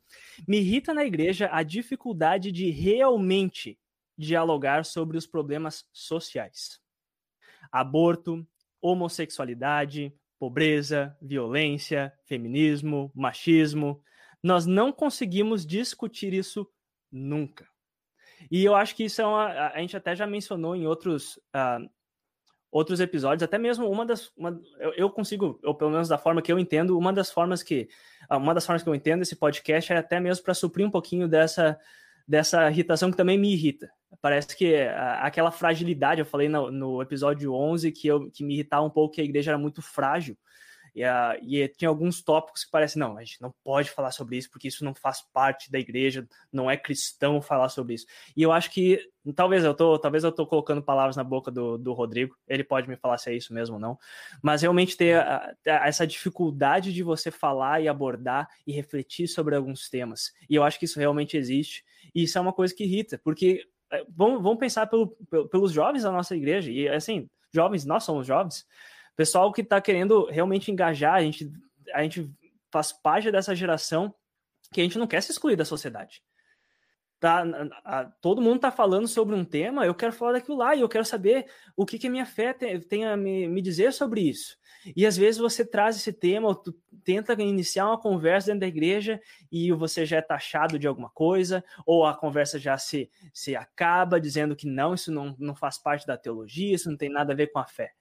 [0.46, 3.76] me irrita na igreja a dificuldade de realmente
[4.16, 6.78] dialogar sobre os problemas sociais.
[7.72, 8.46] Aborto,
[8.80, 14.00] homossexualidade, pobreza, violência, feminismo, machismo.
[14.42, 16.68] Nós não conseguimos discutir isso
[17.10, 17.71] nunca.
[18.50, 19.46] E eu acho que isso é uma.
[19.68, 21.78] A gente até já mencionou em outros, ah,
[22.70, 24.30] outros episódios, até mesmo uma das.
[24.36, 27.62] Uma, eu, eu consigo, ou pelo menos da forma que eu entendo, uma das formas
[27.62, 27.88] que.
[28.28, 30.90] ah, Uma das formas que eu entendo esse podcast é até mesmo para suprir um
[30.90, 31.78] pouquinho dessa,
[32.26, 33.90] dessa irritação que também me irrita.
[34.20, 38.54] Parece que ah, aquela fragilidade, eu falei no, no episódio 11 que, eu, que me
[38.54, 40.36] irritava um pouco que a igreja era muito frágil.
[40.94, 44.36] E, ah, e tinha alguns tópicos que parecem, não, a gente não pode falar sobre
[44.36, 48.06] isso porque isso não faz parte da igreja, não é cristão falar sobre isso.
[48.36, 49.00] E eu acho que,
[49.34, 52.88] talvez eu tô, talvez eu tô colocando palavras na boca do, do Rodrigo, ele pode
[52.88, 53.98] me falar se é isso mesmo ou não,
[54.42, 59.54] mas realmente ter a- a- essa dificuldade de você falar e abordar e refletir sobre
[59.56, 60.32] alguns temas.
[60.48, 61.84] E eu acho que isso realmente existe,
[62.14, 65.16] e isso é uma coisa que irrita, porque eh, vamos, vamos pensar pelo-
[65.50, 68.66] pelos jovens da nossa igreja, e assim, jovens, nós somos jovens,
[69.16, 71.50] pessoal que está querendo realmente engajar, a gente,
[71.94, 72.30] a gente
[72.70, 74.14] faz parte dessa geração
[74.72, 76.22] que a gente não quer se excluir da sociedade.
[77.20, 80.74] Tá, a- a- todo mundo está falando sobre um tema, eu quero falar daquilo lá
[80.74, 81.46] e eu quero saber
[81.76, 84.56] o que, que a minha fé tem, tem a me, me dizer sobre isso.
[84.96, 88.66] E às vezes você traz esse tema, ou tu tenta iniciar uma conversa dentro da
[88.66, 89.20] igreja
[89.52, 94.20] e você já é taxado de alguma coisa, ou a conversa já se, se acaba
[94.20, 97.36] dizendo que não, isso não, não faz parte da teologia, isso não tem nada a
[97.36, 97.92] ver com a fé.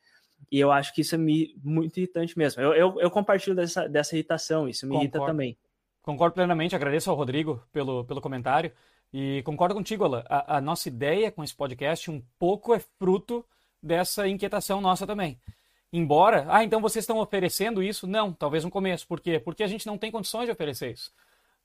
[0.49, 2.61] E eu acho que isso é me- muito irritante mesmo.
[2.61, 5.33] Eu, eu, eu compartilho dessa, dessa irritação, isso me irrita Concordo.
[5.33, 5.57] também.
[6.01, 8.71] Concordo plenamente, agradeço ao Rodrigo pelo, pelo comentário
[9.13, 10.23] e concordo contigo, Alan.
[10.27, 13.45] A, a nossa ideia com esse podcast um pouco é fruto
[13.83, 15.39] dessa inquietação nossa também.
[15.93, 18.07] Embora, ah, então vocês estão oferecendo isso?
[18.07, 19.05] Não, talvez no começo.
[19.07, 19.39] Por quê?
[19.39, 21.11] Porque a gente não tem condições de oferecer isso.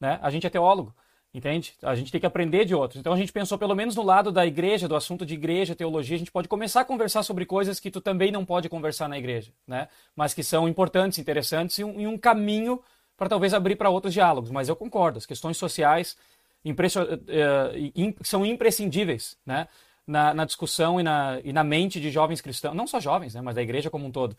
[0.00, 0.18] Né?
[0.20, 0.94] A gente é teólogo,
[1.34, 1.74] entende?
[1.82, 2.98] A gente tem que aprender de outros.
[2.98, 6.16] Então a gente pensou, pelo menos no lado da igreja, do assunto de igreja, teologia,
[6.16, 9.18] a gente pode começar a conversar sobre coisas que tu também não pode conversar na
[9.18, 9.88] igreja, né?
[10.14, 12.80] Mas que são importantes, interessantes e um, e um caminho
[13.16, 14.50] para talvez abrir para outros diálogos.
[14.50, 16.16] Mas eu concordo, as questões sociais
[17.28, 19.68] eh, im- são imprescindíveis, né?
[20.06, 23.40] Na, na discussão e na, e na mente de jovens cristãos, não só jovens, né?
[23.40, 24.36] Mas da igreja como um todo.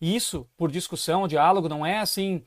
[0.00, 2.42] E isso, por discussão, diálogo, não é assim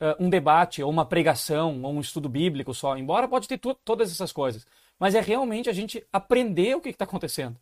[0.00, 4.10] eh, um debate ou uma pregação ou um estudo bíblico só, embora pode ter todas
[4.10, 4.66] essas coisas.
[4.98, 7.56] Mas é realmente a gente aprender o que está acontecendo.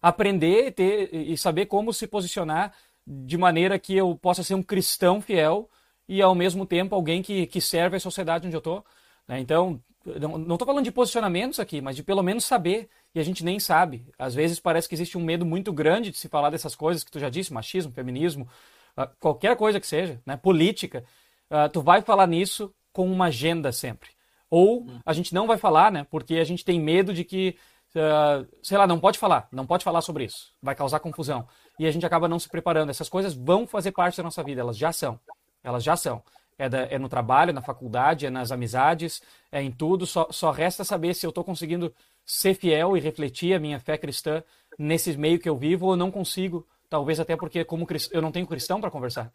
[0.00, 2.72] Aprender e, ter, e saber como se posicionar
[3.06, 5.68] de maneira que eu possa ser um cristão fiel
[6.08, 8.84] e ao mesmo tempo alguém que, que serve a sociedade onde eu estou.
[9.28, 13.44] Então, não estou falando de posicionamentos aqui, mas de pelo menos saber, e a gente
[13.44, 14.06] nem sabe.
[14.18, 17.10] Às vezes parece que existe um medo muito grande de se falar dessas coisas que
[17.10, 18.48] tu já disse, machismo, feminismo,
[18.96, 20.36] ah, qualquer coisa que seja, né?
[20.36, 21.04] política.
[21.50, 24.10] Ah, tu vai falar nisso com uma agenda sempre.
[24.50, 26.06] Ou a gente não vai falar, né?
[26.10, 27.56] Porque a gente tem medo de que,
[27.96, 31.46] ah, sei lá, não pode falar, não pode falar sobre isso, vai causar confusão.
[31.78, 32.90] E a gente acaba não se preparando.
[32.90, 35.18] Essas coisas vão fazer parte da nossa vida, elas já são.
[35.62, 36.22] Elas já são.
[36.58, 39.22] É, da- é no trabalho, na faculdade, é nas amizades,
[39.52, 40.06] é em tudo.
[40.06, 41.94] Só, só resta saber se eu estou conseguindo
[42.24, 44.42] ser fiel e refletir a minha fé cristã
[44.78, 46.66] nesse meio que eu vivo ou não consigo.
[46.88, 49.32] Talvez até porque como eu não tenho cristão para conversar.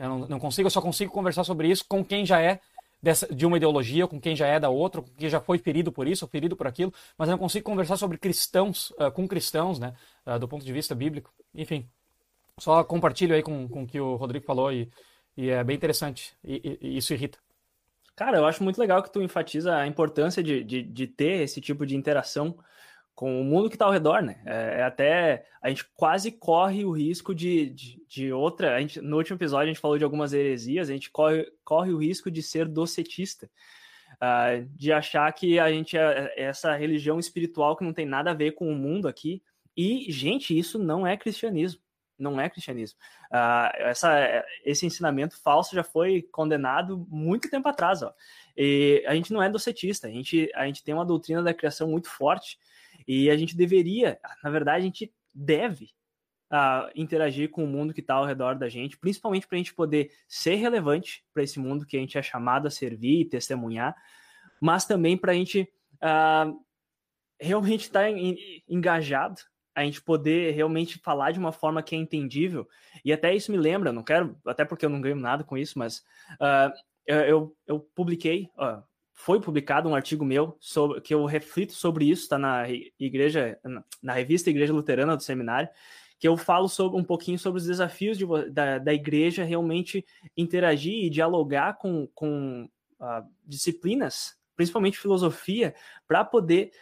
[0.00, 2.58] Eu não, não consigo, eu só consigo conversar sobre isso com quem já é
[3.02, 5.92] dessa, de uma ideologia, com quem já é da outra, com quem já foi ferido
[5.92, 9.28] por isso, ou ferido por aquilo, mas eu não consigo conversar sobre cristãos, uh, com
[9.28, 9.94] cristãos, né,
[10.26, 11.30] uh, do ponto de vista bíblico.
[11.54, 11.86] Enfim,
[12.58, 14.90] só compartilho aí com, com o que o Rodrigo falou e,
[15.36, 17.38] e é bem interessante, e, e, e isso irrita.
[18.16, 21.60] Cara, eu acho muito legal que tu enfatiza a importância de, de, de ter esse
[21.60, 22.56] tipo de interação
[23.20, 24.40] com o mundo que está ao redor, né?
[24.46, 28.74] É, é, até a gente quase corre o risco de, de, de, outra.
[28.74, 31.92] A gente, no último episódio a gente falou de algumas heresias, a gente corre, corre
[31.92, 33.50] o risco de ser docetista,
[34.14, 38.30] uh, de achar que a gente é, é essa religião espiritual que não tem nada
[38.30, 39.42] a ver com o mundo aqui.
[39.76, 41.82] E, gente, isso não é cristianismo.
[42.18, 42.98] Não é cristianismo.
[43.30, 48.02] Uh, essa, esse ensinamento falso já foi condenado muito tempo atrás.
[48.02, 48.14] Ó.
[48.56, 51.86] E a gente não é docetista, a gente, a gente tem uma doutrina da criação
[51.90, 52.58] muito forte
[53.06, 55.90] e a gente deveria, na verdade, a gente deve
[56.52, 59.74] uh, interagir com o mundo que está ao redor da gente, principalmente para a gente
[59.74, 63.94] poder ser relevante para esse mundo que a gente é chamado a servir e testemunhar,
[64.60, 66.60] mas também para a gente uh,
[67.40, 68.18] realmente estar tá
[68.68, 69.40] engajado,
[69.74, 72.68] a gente poder realmente falar de uma forma que é entendível.
[73.04, 75.78] E até isso me lembra, não quero, até porque eu não ganho nada com isso,
[75.78, 75.98] mas
[76.32, 76.72] uh,
[77.06, 78.48] eu, eu, publiquei
[79.22, 82.64] foi publicado um artigo meu sobre que eu reflito sobre isso, está na
[82.98, 83.58] igreja,
[84.02, 85.68] na revista Igreja Luterana do Seminário,
[86.18, 90.04] que eu falo sobre um pouquinho sobre os desafios de, da, da igreja realmente
[90.34, 92.68] interagir e dialogar com, com
[92.98, 95.74] uh, disciplinas, principalmente filosofia,
[96.08, 96.72] para poder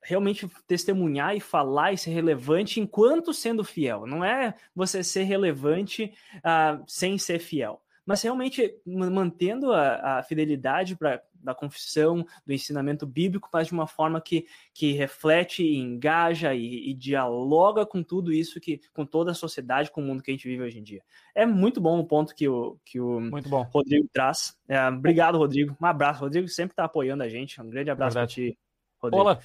[0.00, 4.06] realmente testemunhar e falar e ser relevante enquanto sendo fiel.
[4.06, 10.96] Não é você ser relevante uh, sem ser fiel mas realmente mantendo a, a fidelidade
[10.96, 16.52] para da confissão, do ensinamento bíblico, mas de uma forma que, que reflete, e engaja
[16.52, 20.32] e, e, dialoga com tudo isso, que com toda a sociedade, com o mundo que
[20.32, 21.02] a gente vive hoje em dia.
[21.36, 23.30] É muito bom o ponto que o, que o
[23.72, 24.58] Rodrigo traz.
[24.68, 25.76] É, obrigado, Rodrigo.
[25.80, 26.20] Um abraço.
[26.20, 27.60] Rodrigo sempre está apoiando a gente.
[27.60, 28.58] Um grande abraço para ti,
[28.98, 29.22] Rodrigo.
[29.22, 29.38] Olá.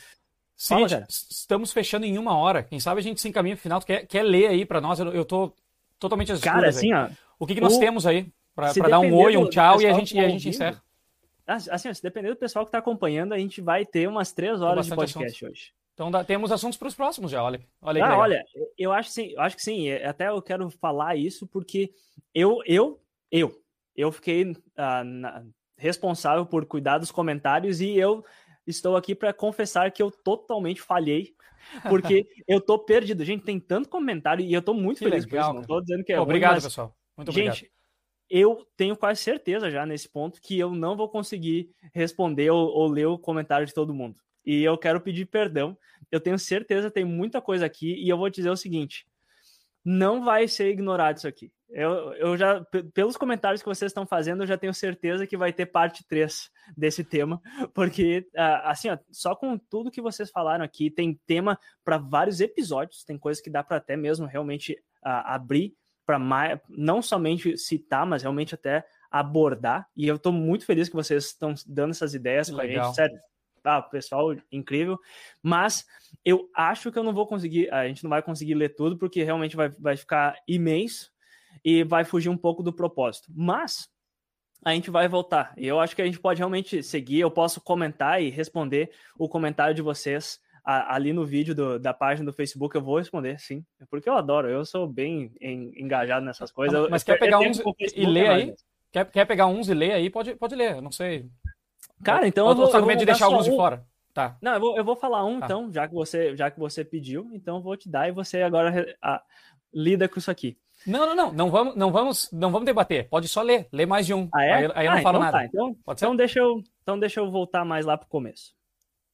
[0.58, 2.64] Fala, estamos fechando em uma hora.
[2.64, 3.80] Quem sabe a gente se encaminha pro final.
[3.80, 5.00] Tu quer, quer ler aí para nós?
[5.00, 5.54] Eu, eu tô
[6.00, 7.10] totalmente às Cara, assim, ó,
[7.40, 7.80] O que, que nós o...
[7.80, 8.32] temos aí?
[8.56, 10.84] Para dar um oi, um tchau e a gente, e a gente encerra.
[11.46, 14.86] Assim, se depender do pessoal que está acompanhando, a gente vai ter umas três horas
[14.86, 15.42] de podcast assuntos.
[15.42, 15.74] hoje.
[15.94, 17.62] Então dá, temos assuntos para os próximos já, olha.
[17.82, 18.44] Olha, ah, olha
[18.78, 19.90] eu acho, sim, eu acho que sim.
[19.90, 21.92] É, até eu quero falar isso porque
[22.34, 23.00] eu, eu,
[23.30, 23.62] eu,
[23.96, 25.44] eu fiquei ah, na,
[25.78, 28.24] responsável por cuidar dos comentários e eu
[28.66, 31.36] estou aqui para confessar que eu totalmente falhei.
[31.90, 33.24] Porque eu tô perdido.
[33.26, 35.70] Gente, tem tanto comentário e eu tô muito que feliz legal, por isso.
[35.70, 36.64] Não tô dizendo que é Obrigado, ruim, mas...
[36.64, 36.96] pessoal.
[37.18, 37.56] Muito obrigado.
[37.56, 37.72] Gente,
[38.32, 42.88] eu tenho quase certeza já nesse ponto que eu não vou conseguir responder ou, ou,
[42.88, 44.16] ler o comentário de todo mundo.
[44.46, 45.78] E eu quero pedir perdão.
[46.10, 49.06] Eu tenho certeza tem muita coisa aqui e eu vou dizer o seguinte:
[49.84, 51.52] não vai ser ignorado isso aqui.
[51.70, 55.52] Eu, eu já, pelos comentários que vocês estão fazendo, eu já tenho certeza que vai
[55.52, 57.42] ter parte 3 desse tema,
[57.74, 58.28] porque,
[58.64, 63.18] assim, ó, só com tudo que vocês falaram aqui, tem tema para vários episódios, tem
[63.18, 65.74] coisas que dá para até mesmo realmente abrir
[66.06, 66.20] para
[66.70, 69.88] não somente citar, mas realmente até abordar.
[69.96, 72.84] E eu estou muito feliz que vocês estão dando essas ideias com Legal.
[72.84, 73.20] a gente, sério.
[73.64, 75.00] Ah, pessoal, incrível.
[75.42, 75.86] Mas
[76.26, 79.24] eu acho que eu não vou conseguir, a gente não vai conseguir ler tudo, porque
[79.24, 81.12] realmente vai, vai ficar e-mails
[81.64, 83.32] e vai fugir um pouco do propósito.
[83.36, 83.88] Mas
[84.64, 85.54] a gente vai voltar.
[85.58, 87.20] E eu acho que a gente pode realmente seguir.
[87.20, 91.94] Eu posso comentar e responder o comentário de vocês a, ali no vídeo do, da
[91.94, 93.64] página do Facebook eu vou responder, sim.
[93.90, 96.90] Porque eu adoro, eu sou bem em, engajado nessas coisas.
[96.90, 97.62] Mas quer pegar uns
[97.96, 98.56] e ler aí?
[98.92, 100.10] Quer, quer pegar uns e ler aí?
[100.10, 101.28] Pode, pode ler, eu não sei.
[102.04, 102.74] Cara, então eu, eu vou.
[102.74, 103.52] Eu vou de deixar alguns um...
[103.52, 103.86] de fora.
[104.14, 104.38] Tá.
[104.42, 105.46] Não, eu vou, eu vou falar um, tá.
[105.46, 108.42] então, já que, você, já que você pediu, então eu vou te dar e você
[108.42, 108.94] agora
[109.74, 110.58] lida com isso aqui.
[110.86, 111.32] Não, não, não.
[111.32, 113.08] Não vamos, não vamos, não vamos debater.
[113.08, 113.68] Pode só ler.
[113.72, 114.28] Lê mais de um.
[114.34, 114.54] Ah, é?
[114.54, 115.38] Aí, aí eu não ah, falo então nada.
[115.38, 115.46] Tá.
[115.46, 118.54] Então, então, deixa eu, então deixa eu voltar mais lá pro começo.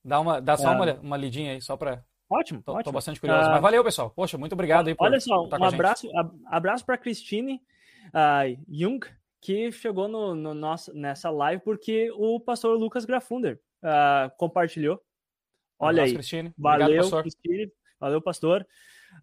[0.07, 0.75] Dá, uma, dá só é.
[0.75, 2.01] uma, uma lidinha aí, só para.
[2.29, 2.83] Ótimo, tô, ótimo.
[2.85, 3.49] Tô bastante curioso.
[3.49, 4.09] Uh, Mas valeu, pessoal.
[4.09, 6.09] Poxa, muito obrigado aí por Olha só, um abraço,
[6.45, 7.61] abraço para Christine
[8.07, 9.05] uh, Jung,
[9.41, 15.01] que chegou no, no, nosso, nessa live porque o pastor Lucas Grafunder uh, compartilhou.
[15.77, 16.13] Olha abraço, aí.
[16.13, 16.53] Christine.
[16.57, 17.21] Valeu, obrigado, pastor.
[17.23, 17.71] Christine.
[17.99, 18.67] Valeu, pastor.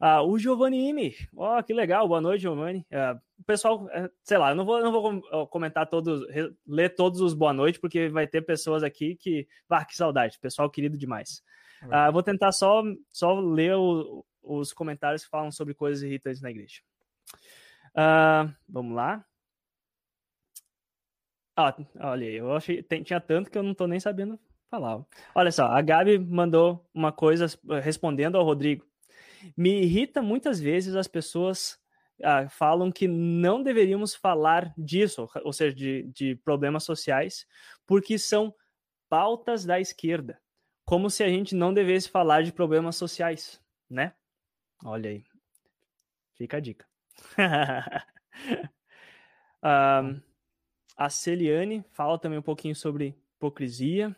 [0.00, 2.86] Uh, o Giovanni Ime, ó, oh, que legal, boa noite, Giovanni.
[2.90, 6.22] Uh, o pessoal, uh, sei lá, eu não vou, não vou comentar todos,
[6.66, 10.70] ler todos os boa noite, porque vai ter pessoas aqui que, ah, que saudade, pessoal
[10.70, 11.42] querido demais.
[11.84, 12.82] Uh, vou tentar só,
[13.12, 16.80] só ler o, os comentários que falam sobre coisas irritantes na igreja.
[17.90, 19.24] Uh, vamos lá.
[21.56, 24.38] Ah, olha, eu achei, tem, tinha tanto que eu não tô nem sabendo
[24.68, 25.04] falar.
[25.34, 27.46] Olha só, a Gabi mandou uma coisa
[27.80, 28.84] respondendo ao Rodrigo.
[29.56, 31.78] Me irrita muitas vezes as pessoas
[32.20, 37.46] uh, falam que não deveríamos falar disso, ou seja, de, de problemas sociais,
[37.86, 38.54] porque são
[39.08, 40.40] pautas da esquerda.
[40.84, 44.14] Como se a gente não devesse falar de problemas sociais, né?
[44.84, 45.24] Olha aí.
[46.34, 46.86] Fica a dica.
[49.62, 50.20] um,
[50.96, 54.14] a Celiane fala também um pouquinho sobre hipocrisia,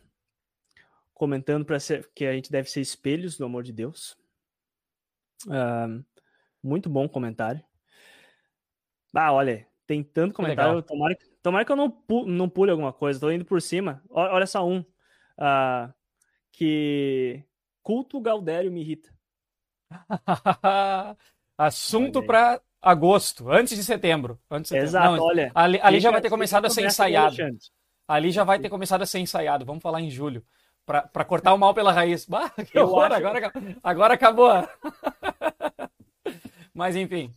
[1.14, 1.78] comentando para
[2.14, 4.18] que a gente deve ser espelhos do amor de Deus.
[5.46, 6.04] Um,
[6.62, 7.62] muito bom comentário.
[9.14, 10.82] Ah, olha, tem tanto comentário.
[10.82, 13.20] Tomara, tomara que eu não, pu não pule alguma coisa.
[13.20, 14.02] Tô indo por cima.
[14.10, 14.80] Olha só um.
[15.38, 15.92] Uh,
[16.52, 17.44] que
[17.82, 19.10] culto Gaudério me irrita.
[21.56, 24.38] Assunto para agosto, antes de setembro.
[24.50, 24.88] Antes de setembro.
[24.88, 25.52] Exato, Não, olha.
[25.54, 27.36] Ali, ali já vai ter começado a ser ensaiado.
[28.08, 29.64] Ali já vai ter começado a ser ensaiado.
[29.64, 30.44] Vamos falar em julho.
[30.84, 32.26] Para cortar o mal pela raiz.
[32.30, 33.14] Bah, que horror, acho...
[33.14, 34.50] agora, agora acabou.
[36.76, 37.32] Mas enfim,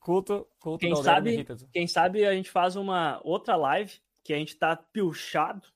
[0.00, 3.92] culto, culto quem sabe, quem sabe a gente faz uma outra live
[4.24, 5.68] que a gente tá pilchado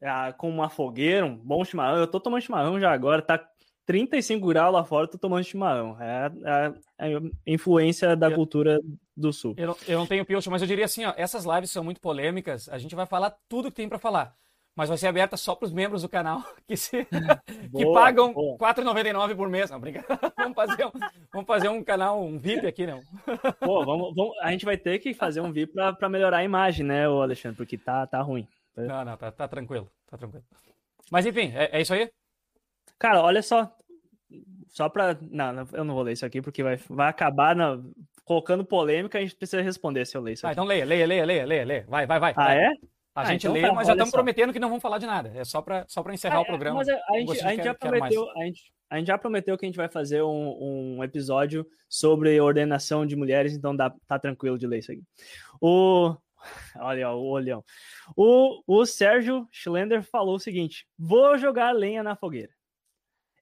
[0.00, 1.98] é, com uma fogueira, um bom chimarrão.
[1.98, 3.38] Eu tô tomando chimarrão já agora, tá
[3.84, 6.00] 35 graus lá fora, tô tomando chimarrão.
[6.00, 6.32] É,
[6.98, 8.80] é, é a influência da eu, cultura
[9.14, 9.54] do sul.
[9.58, 12.00] Eu não, eu não tenho pilcha, mas eu diria assim, ó, essas lives são muito
[12.00, 14.34] polêmicas, a gente vai falar tudo que tem para falar.
[14.76, 18.58] Mas vai ser aberta só para os membros do canal que, se, que pagam R$
[18.58, 19.70] 4,99 por mês.
[19.70, 20.18] Não, brincadeira.
[20.36, 20.90] vamos, fazer um,
[21.32, 23.00] vamos fazer um canal, um VIP aqui, não.
[23.60, 26.84] Pô, vamos, vamos, a gente vai ter que fazer um VIP para melhorar a imagem,
[26.84, 27.56] né, Alexandre?
[27.56, 28.48] Porque tá, tá ruim.
[28.76, 30.44] Não, não, tá, tá tranquilo, tá tranquilo.
[31.10, 32.10] Mas enfim, é, é isso aí?
[32.98, 33.72] Cara, olha só.
[34.68, 35.16] Só pra.
[35.30, 37.80] Não, eu não vou ler isso aqui porque vai, vai acabar na...
[38.24, 39.18] colocando polêmica.
[39.18, 40.46] A gente precisa responder se eu ler isso.
[40.46, 41.86] Ah, então leia, leia, leia, leia, leia, leia.
[41.88, 42.32] Vai, vai, vai.
[42.32, 42.64] Ah, vai.
[42.64, 42.72] é?
[43.14, 45.06] A ah, gente então lê, tá, mas já estamos prometendo que não vamos falar de
[45.06, 45.30] nada.
[45.36, 46.78] É só para só encerrar ah, o programa.
[46.78, 49.64] Mas a, a, gente, a gente, já prometeu, a gente, a gente já prometeu que
[49.64, 54.58] a gente vai fazer um, um episódio sobre ordenação de mulheres, então dá, tá tranquilo
[54.58, 55.02] de ler isso aqui.
[55.60, 56.16] O,
[56.76, 57.64] olha o olhão.
[58.16, 62.52] O, o Sérgio Schlender falou o seguinte: vou jogar lenha na fogueira.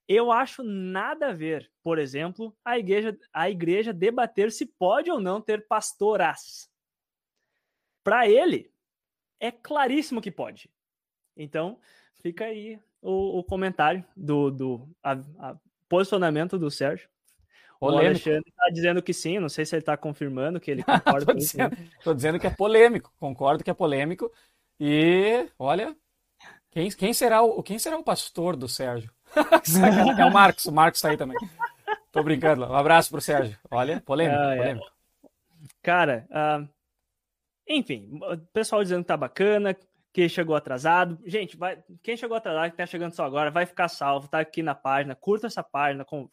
[0.06, 5.18] Eu acho nada a ver, por exemplo, a igreja, a igreja debater se pode ou
[5.18, 6.68] não ter pastoras.
[8.04, 8.71] Para ele,
[9.42, 10.70] é claríssimo que pode.
[11.36, 11.78] Então,
[12.22, 15.56] fica aí o, o comentário do, do a, a
[15.88, 17.08] posicionamento do Sérgio.
[17.80, 18.04] Polêmico.
[18.04, 21.32] O Alexandre está dizendo que sim, não sei se ele está confirmando que ele concorda
[21.32, 21.56] com isso.
[21.98, 24.30] Estou dizendo que é polêmico, concordo que é polêmico.
[24.78, 25.96] E olha,
[26.70, 29.10] quem, quem, será, o, quem será o pastor do Sérgio?
[30.18, 31.36] é o Marcos, o Marcos está aí também.
[32.12, 32.64] Tô brincando.
[32.64, 33.58] Um abraço pro Sérgio.
[33.68, 34.86] Olha, polêmico, ah, polêmico.
[34.86, 35.28] É.
[35.82, 36.68] Cara, uh,
[37.76, 38.20] enfim,
[38.52, 39.76] pessoal dizendo que tá bacana,
[40.12, 41.18] que chegou atrasado.
[41.24, 44.62] Gente, vai, quem chegou atrasado, que tá chegando só agora, vai ficar salvo, tá aqui
[44.62, 45.14] na página.
[45.14, 46.28] Curta essa página, com,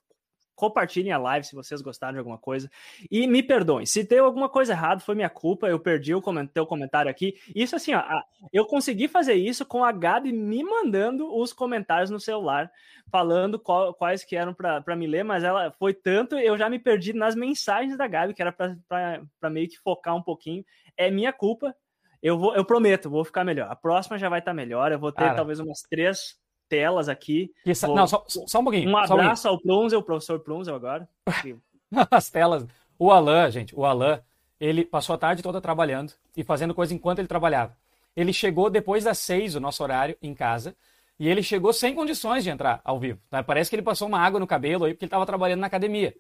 [0.60, 2.70] compartilhem a live se vocês gostaram de alguma coisa.
[3.10, 6.22] E me perdoem, se tem alguma coisa errada, foi minha culpa, eu perdi o
[6.54, 7.40] teu comentário aqui.
[7.56, 8.04] Isso assim, ó,
[8.52, 12.70] eu consegui fazer isso com a Gabi me mandando os comentários no celular,
[13.10, 16.78] falando qual, quais que eram para me ler, mas ela foi tanto, eu já me
[16.78, 20.66] perdi nas mensagens da Gabi, que era para meio que focar um pouquinho.
[20.98, 21.74] É minha culpa.
[22.22, 23.72] Eu vou, eu prometo, vou ficar melhor.
[23.72, 24.92] A próxima já vai estar tá melhor.
[24.92, 25.36] Eu vou ter Cara.
[25.36, 26.38] talvez umas três
[26.70, 27.52] telas aqui.
[27.82, 27.96] Vou...
[27.96, 28.90] Não, só, só, um pouquinho.
[28.90, 31.10] Um abraço um ao Plunzel, o professor Plunzel agora.
[32.12, 32.66] As telas.
[32.98, 34.22] O Alan, gente, o Alan,
[34.60, 37.76] ele passou a tarde toda trabalhando e fazendo coisa enquanto ele trabalhava.
[38.16, 40.76] Ele chegou depois das seis, o nosso horário, em casa,
[41.18, 43.20] e ele chegou sem condições de entrar ao vivo.
[43.32, 43.42] Né?
[43.42, 46.14] Parece que ele passou uma água no cabelo aí, porque ele estava trabalhando na academia.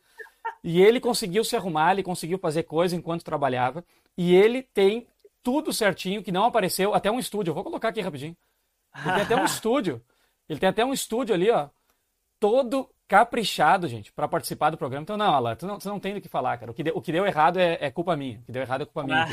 [0.64, 3.84] E ele conseguiu se arrumar, ele conseguiu fazer coisa enquanto trabalhava,
[4.18, 5.08] e ele tem
[5.44, 7.52] tudo certinho, que não apareceu, até um estúdio.
[7.52, 8.36] Eu vou colocar aqui rapidinho.
[8.96, 10.02] Ele tem até um estúdio
[10.50, 11.70] ele tem até um estúdio ali, ó,
[12.40, 15.04] todo caprichado, gente, para participar do programa.
[15.04, 16.72] Então, não, Alan, tu não, tu não tem do que falar, cara.
[16.72, 18.40] O que deu, o que deu errado é, é, culpa minha.
[18.40, 19.28] O que deu errado é culpa minha.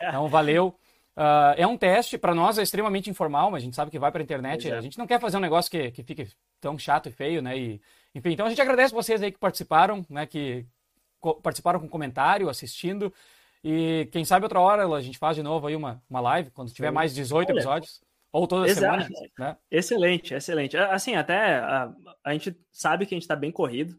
[0.00, 0.74] Então, valeu.
[1.16, 4.12] Uh, é um teste, para nós é extremamente informal, mas a gente sabe que vai
[4.12, 4.70] para a internet.
[4.70, 6.28] A gente não quer fazer um negócio que, que fique
[6.60, 7.56] tão chato e feio, né?
[7.58, 7.80] E,
[8.14, 10.26] enfim, então a gente agradece vocês aí que participaram, né?
[10.26, 10.66] Que
[11.42, 13.12] participaram com comentário, assistindo.
[13.64, 16.70] E quem sabe outra hora a gente faz de novo aí uma, uma live, quando
[16.70, 18.00] tiver mais 18 Olha, episódios.
[18.32, 19.04] Ou toda Exato.
[19.04, 19.56] semana, né?
[19.70, 20.76] Excelente, excelente.
[20.76, 21.92] Assim, até a,
[22.24, 23.96] a gente sabe que a gente está bem corrido.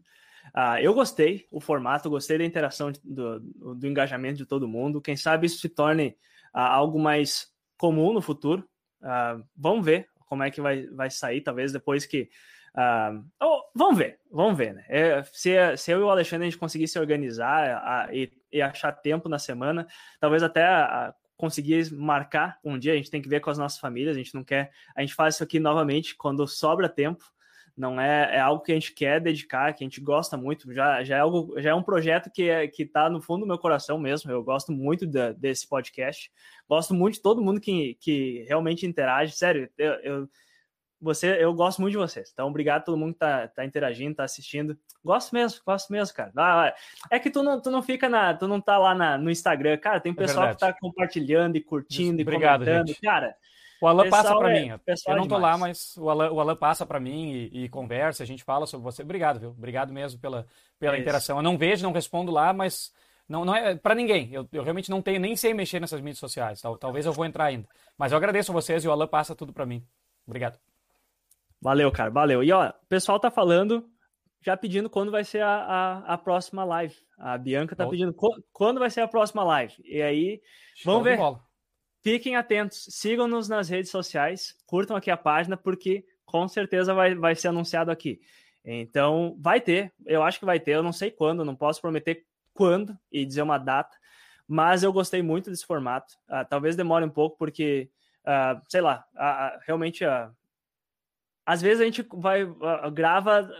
[0.54, 5.00] Uh, eu gostei o formato, gostei da interação do, do, engajamento de todo mundo.
[5.00, 6.16] Quem sabe isso se torne
[6.54, 8.66] uh, algo mais comum no futuro.
[9.02, 12.28] Uh, vamos ver como é que vai, vai sair, talvez depois que.
[13.42, 14.84] Oh, vamos ver, vamos ver, né?
[14.88, 18.92] É, se, se eu e o Alexandre a gente conseguir se organizar e, e, achar
[18.92, 19.84] tempo na semana,
[20.20, 20.64] talvez até
[21.38, 24.34] conseguir marcar um dia, a gente tem que ver com as nossas famílias, a gente
[24.34, 27.24] não quer, a gente faz isso aqui novamente quando sobra tempo,
[27.78, 30.72] não é, é algo que a gente quer dedicar, que a gente gosta muito.
[30.74, 33.56] Já, já, é, algo, já é um projeto que é, está no fundo do meu
[33.56, 34.30] coração mesmo.
[34.32, 36.30] Eu gosto muito desse podcast.
[36.68, 39.32] Gosto muito de todo mundo que, que realmente interage.
[39.32, 40.28] Sério, eu, eu,
[41.00, 42.30] você, eu gosto muito de vocês.
[42.32, 44.76] Então, obrigado a todo mundo que está tá interagindo, está assistindo.
[45.04, 46.74] Gosto mesmo, gosto mesmo, cara.
[47.10, 48.34] É que tu não, tu não fica na.
[48.34, 50.00] Tu não tá lá na, no Instagram, cara.
[50.00, 52.88] Tem é pessoal é que tá compartilhando e curtindo Isso, e obrigado, comentando.
[52.88, 53.00] Gente.
[53.00, 53.34] Cara,
[53.80, 54.80] o Alan passa para é, mim.
[55.06, 58.24] Eu não tô lá, mas o Alan, o Alan passa para mim e, e, conversa,
[58.24, 59.02] a gente fala sobre você.
[59.02, 59.50] Obrigado, viu?
[59.50, 60.46] Obrigado mesmo pela,
[60.80, 61.36] pela é interação.
[61.36, 62.92] Eu não vejo, não respondo lá, mas
[63.28, 64.30] não, não é para ninguém.
[64.32, 66.60] Eu, eu, realmente não tenho, nem sei mexer nessas mídias sociais.
[66.60, 67.68] Tal, talvez eu vou entrar ainda.
[67.96, 69.86] Mas eu agradeço a vocês e o Alan passa tudo para mim.
[70.26, 70.58] Obrigado.
[71.60, 72.42] Valeu, cara, valeu.
[72.42, 73.88] E ó, o pessoal tá falando,
[74.42, 76.94] já pedindo quando vai ser a, a, a próxima live.
[77.18, 78.14] A Bianca tá pedindo
[78.52, 79.74] quando vai ser a próxima live.
[79.84, 80.40] E aí,
[80.84, 81.18] vamos ver.
[82.00, 87.34] Fiquem atentos, sigam-nos nas redes sociais, curtam aqui a página, porque com certeza vai, vai
[87.34, 88.20] ser anunciado aqui.
[88.64, 92.24] Então, vai ter, eu acho que vai ter, eu não sei quando, não posso prometer
[92.54, 93.96] quando e dizer uma data,
[94.46, 96.14] mas eu gostei muito desse formato.
[96.28, 97.90] Uh, talvez demore um pouco, porque,
[98.24, 100.04] uh, sei lá, uh, realmente,
[101.48, 102.46] às vezes a gente vai
[102.92, 103.50] grava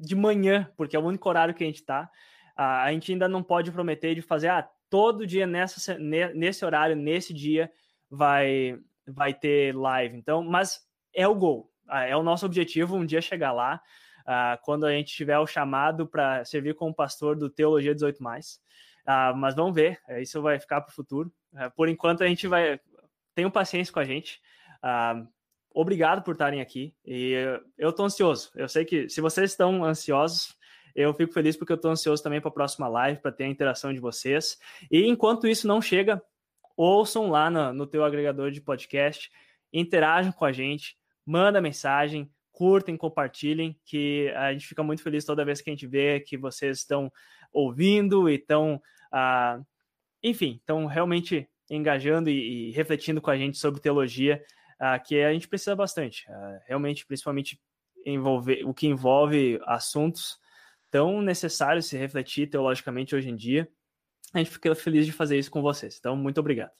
[0.00, 2.10] de manhã, porque é o único horário que a gente está.
[2.56, 7.34] a gente ainda não pode prometer de fazer ah, todo dia nessa, nesse horário, nesse
[7.34, 7.70] dia,
[8.10, 10.16] vai, vai ter live.
[10.16, 10.80] Então, mas
[11.14, 11.70] é o gol.
[11.86, 13.78] Ah, é o nosso objetivo um dia chegar lá,
[14.22, 18.24] uh, quando a gente tiver o chamado para servir como pastor do Teologia 18.
[18.24, 18.26] Uh,
[19.04, 21.30] ah, mas vamos ver, é, isso vai ficar para o futuro.
[21.52, 22.80] Uh, por enquanto, a gente vai.
[23.34, 24.40] Tenham paciência com a gente.
[25.74, 26.94] Obrigado por estarem aqui.
[27.04, 27.32] E
[27.76, 28.50] eu estou ansioso.
[28.54, 30.56] Eu sei que se vocês estão ansiosos,
[30.94, 33.48] eu fico feliz porque eu estou ansioso também para a próxima live, para ter a
[33.48, 34.56] interação de vocês.
[34.90, 36.22] E enquanto isso não chega,
[36.76, 39.30] ouçam lá no, no teu agregador de podcast,
[39.72, 40.96] interajam com a gente,
[41.26, 45.88] manda mensagem, curtem, compartilhem, que a gente fica muito feliz toda vez que a gente
[45.88, 47.12] vê que vocês estão
[47.52, 49.60] ouvindo e estão, ah,
[50.22, 54.40] enfim, estão realmente engajando e, e, refletindo com a gente sobre teologia,
[54.78, 57.60] ah, que a gente precisa bastante, ah, realmente, principalmente
[58.06, 60.38] envolver o que envolve assuntos
[60.90, 63.68] tão necessários se refletir teologicamente hoje em dia
[64.34, 65.96] a gente fica feliz de fazer isso com vocês.
[65.98, 66.72] Então, muito obrigado.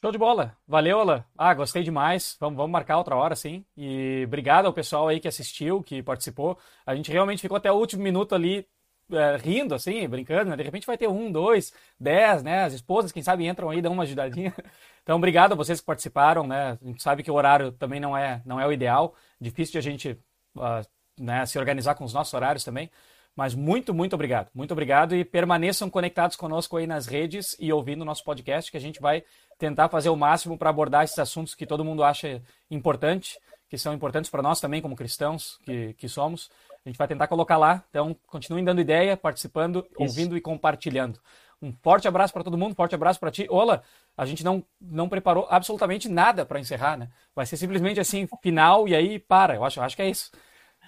[0.00, 0.56] Show de bola.
[0.66, 1.24] Valeu, Alan.
[1.36, 2.36] Ah, gostei demais.
[2.38, 3.66] Vamos, vamos marcar outra hora, sim.
[3.76, 6.56] E obrigado ao pessoal aí que assistiu, que participou.
[6.86, 8.66] A gente realmente ficou até o último minuto ali
[9.12, 10.50] é, rindo, assim, brincando.
[10.50, 10.56] Né?
[10.56, 12.64] De repente vai ter um, dois, dez, né?
[12.64, 14.54] As esposas, quem sabe, entram aí, dão uma ajudadinha.
[15.02, 16.78] Então, obrigado a vocês que participaram, né?
[16.80, 19.14] A gente sabe que o horário também não é, não é o ideal.
[19.40, 20.10] Difícil de a gente
[20.54, 20.86] uh,
[21.18, 22.90] né, se organizar com os nossos horários também.
[23.34, 24.50] Mas muito, muito obrigado.
[24.54, 28.76] Muito obrigado e permaneçam conectados conosco aí nas redes e ouvindo o nosso podcast, que
[28.76, 29.24] a gente vai
[29.58, 33.38] tentar fazer o máximo para abordar esses assuntos que todo mundo acha importante,
[33.68, 36.50] que são importantes para nós também, como cristãos que, que somos.
[36.84, 37.84] A gente vai tentar colocar lá.
[37.90, 40.02] Então, continuem dando ideia, participando, Isso.
[40.02, 41.20] ouvindo e compartilhando.
[41.62, 43.46] Um forte abraço para todo mundo, forte abraço para ti.
[43.50, 43.82] Ola,
[44.16, 47.10] a gente não, não preparou absolutamente nada para encerrar, né?
[47.34, 49.56] Vai ser simplesmente assim, final e aí para.
[49.56, 50.30] Eu acho, eu acho que é isso.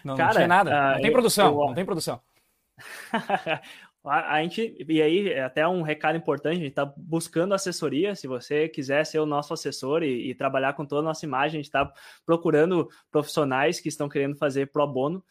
[0.02, 0.70] Não, Cara, não tinha nada.
[0.70, 2.20] Uh, não tem produção, eu, não tem produção.
[4.04, 8.14] a gente, e aí, é até um recado importante, a gente está buscando assessoria.
[8.14, 11.58] Se você quiser ser o nosso assessor e, e trabalhar com toda a nossa imagem,
[11.58, 11.92] a gente está
[12.24, 15.22] procurando profissionais que estão querendo fazer pro bono.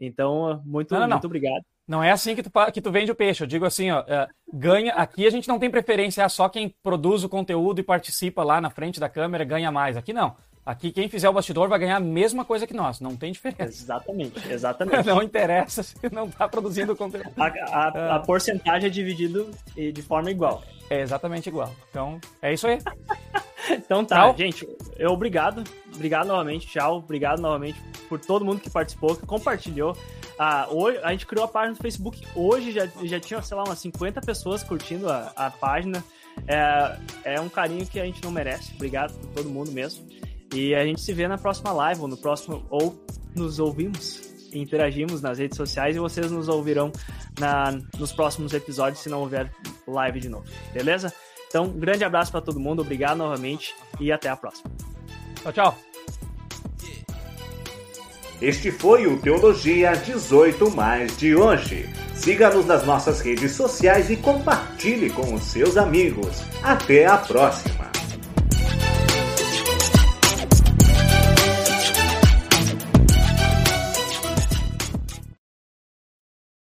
[0.00, 1.28] Então, muito, não, não, muito não.
[1.28, 1.62] obrigado.
[1.86, 3.42] Não é assim que tu, que tu vende o peixe.
[3.42, 4.92] Eu digo assim, ó, é, ganha.
[4.94, 8.60] Aqui a gente não tem preferência, é só quem produz o conteúdo e participa lá
[8.60, 9.96] na frente da câmera ganha mais.
[9.96, 10.36] Aqui não.
[10.64, 13.64] Aqui quem fizer o bastidor vai ganhar a mesma coisa que nós, não tem diferença.
[13.64, 15.06] Exatamente, exatamente.
[15.06, 17.32] não interessa se não está produzindo conteúdo.
[17.36, 18.20] A, a, a, ah.
[18.20, 20.62] porcentagem é dividida de forma igual.
[20.88, 21.74] É exatamente igual.
[21.90, 22.78] Então, é isso aí.
[23.70, 24.36] então tá, tchau.
[24.36, 25.64] gente, eu obrigado.
[25.94, 26.98] Obrigado novamente, tchau.
[26.98, 29.96] Obrigado novamente por todo mundo que participou, que compartilhou.
[30.38, 32.26] Ah, hoje, a gente criou a página no Facebook.
[32.34, 36.02] Hoje já, já tinha, sei lá, umas 50 pessoas curtindo a, a página.
[36.46, 38.72] É, é um carinho que a gente não merece.
[38.74, 40.06] Obrigado por todo mundo mesmo.
[40.54, 42.98] E a gente se vê na próxima live, ou no próximo, ou
[43.36, 46.90] nos ouvimos interagimos nas redes sociais e vocês nos ouvirão
[47.38, 49.50] na, nos próximos episódios se não houver
[49.86, 51.12] live de novo, beleza?
[51.50, 54.70] Então, um grande abraço para todo mundo, obrigado novamente e até a próxima.
[55.42, 55.78] Tchau, tchau.
[58.40, 61.88] Este foi o Teologia 18 Mais de hoje.
[62.14, 66.40] Siga-nos nas nossas redes sociais e compartilhe com os seus amigos.
[66.62, 67.90] Até a próxima!